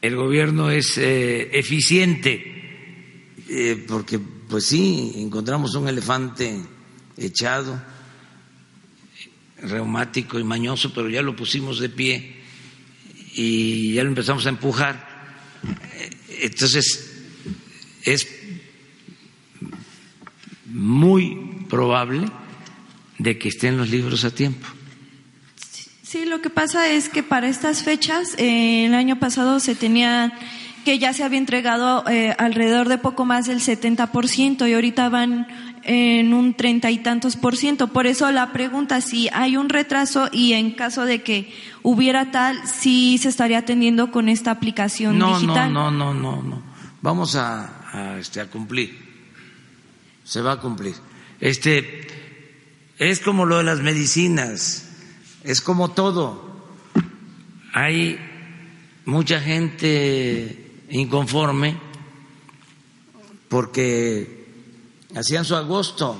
[0.00, 6.58] el gobierno es eh, eficiente eh, porque pues sí encontramos un elefante
[7.18, 7.78] echado
[9.60, 12.36] reumático y mañoso pero ya lo pusimos de pie
[13.34, 15.06] y ya lo empezamos a empujar
[16.40, 17.20] entonces
[18.02, 18.26] es
[20.64, 22.30] muy probable
[23.18, 24.79] de que estén los libros a tiempo.
[26.10, 30.32] Sí, lo que pasa es que para estas fechas, eh, el año pasado se tenía
[30.84, 35.46] que ya se había entregado eh, alrededor de poco más del 70% y ahorita van
[35.84, 37.86] en un treinta y tantos por ciento.
[37.92, 41.54] Por eso la pregunta si hay un retraso y en caso de que
[41.84, 45.72] hubiera tal, si se estaría atendiendo con esta aplicación no, digital.
[45.72, 46.62] No, no, no, no, no.
[47.02, 48.98] Vamos a, a, este, a cumplir.
[50.24, 50.96] Se va a cumplir.
[51.38, 52.08] Este
[52.98, 54.89] es como lo de las medicinas,
[55.44, 56.50] es como todo.
[57.72, 58.18] Hay
[59.04, 61.76] mucha gente inconforme
[63.48, 64.46] porque
[65.14, 66.16] hacían su agosto.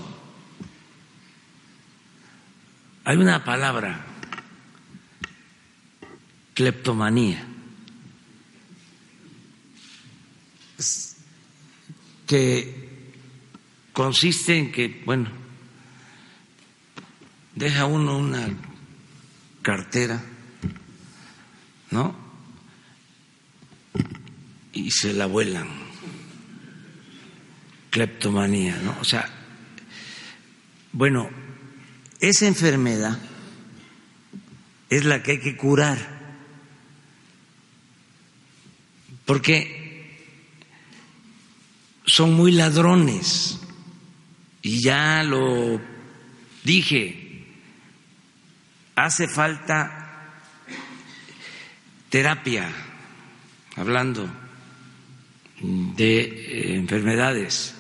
[3.05, 4.05] Hay una palabra,
[6.55, 7.47] cleptomanía,
[12.27, 13.03] que
[13.93, 15.31] consiste en que, bueno,
[17.57, 18.49] deja uno una
[19.63, 20.23] cartera,
[21.91, 22.15] ¿no?
[24.73, 25.69] Y se la vuelan.
[27.91, 28.97] Cleptomanía, ¿no?
[29.01, 29.29] O sea,
[30.93, 31.29] bueno,
[32.21, 33.19] esa enfermedad
[34.89, 36.21] es la que hay que curar.
[39.25, 39.81] Porque
[42.07, 43.61] son muy ladrones.
[44.63, 45.81] Y ya lo
[46.65, 47.20] dije,
[49.05, 50.01] hace falta
[52.09, 52.71] terapia,
[53.77, 54.29] hablando
[55.61, 57.75] de eh, enfermedades,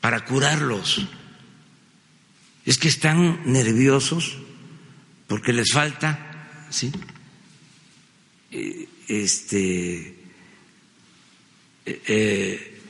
[0.00, 1.06] para curarlos.
[2.64, 4.38] Es que están nerviosos
[5.26, 6.92] porque les falta, ¿sí?
[8.50, 10.14] Eh, este,
[11.86, 12.80] eh,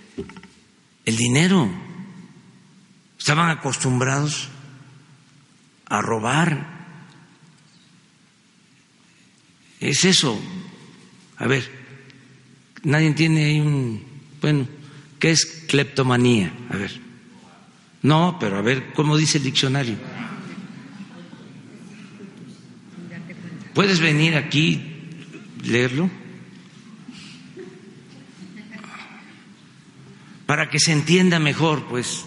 [1.04, 1.70] el dinero.
[3.18, 4.48] Estaban acostumbrados
[5.86, 6.81] a robar.
[9.82, 10.40] Es eso.
[11.38, 11.68] A ver,
[12.84, 14.00] nadie tiene un.
[14.40, 14.68] Bueno,
[15.18, 16.52] ¿qué es cleptomanía?
[16.70, 17.00] A ver.
[18.02, 19.96] No, pero a ver, ¿cómo dice el diccionario?
[23.74, 24.80] ¿Puedes venir aquí
[25.64, 26.08] leerlo?
[30.46, 32.24] Para que se entienda mejor, pues,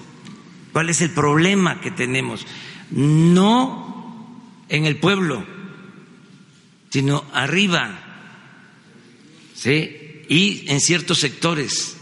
[0.74, 2.46] cuál es el problema que tenemos.
[2.92, 4.28] No
[4.68, 5.55] en el pueblo,
[6.96, 8.00] sino arriba,
[9.54, 10.24] ¿sí?
[10.30, 11.98] Y en ciertos sectores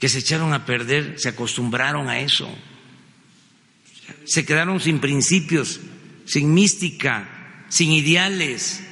[0.00, 2.48] que se echaron a perder, se acostumbraron a eso,
[4.24, 5.80] se quedaron sin principios,
[6.24, 8.82] sin mística, sin ideales.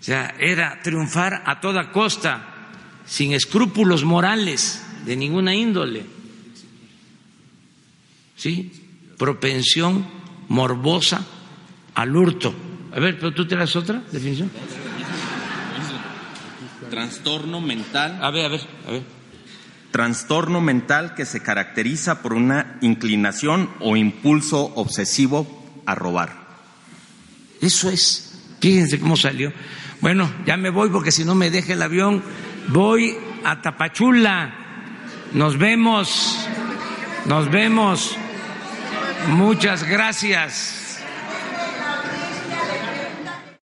[0.00, 2.72] O sea, era triunfar a toda costa,
[3.06, 6.04] sin escrúpulos morales de ninguna índole.
[8.34, 8.72] ¿Sí?
[9.16, 10.04] Propensión
[10.48, 11.24] morbosa
[11.94, 12.73] al hurto.
[12.94, 14.50] A ver, pero tú te das otra definición.
[16.90, 18.20] Trastorno mental.
[18.22, 19.02] A ver, a ver, a ver.
[19.90, 26.44] Trastorno mental que se caracteriza por una inclinación o impulso obsesivo a robar.
[27.60, 28.42] Eso es.
[28.60, 29.52] Fíjense cómo salió.
[30.00, 32.22] Bueno, ya me voy porque si no me deja el avión.
[32.68, 34.54] Voy a Tapachula.
[35.32, 36.46] Nos vemos.
[37.26, 38.16] Nos vemos.
[39.28, 40.83] Muchas gracias.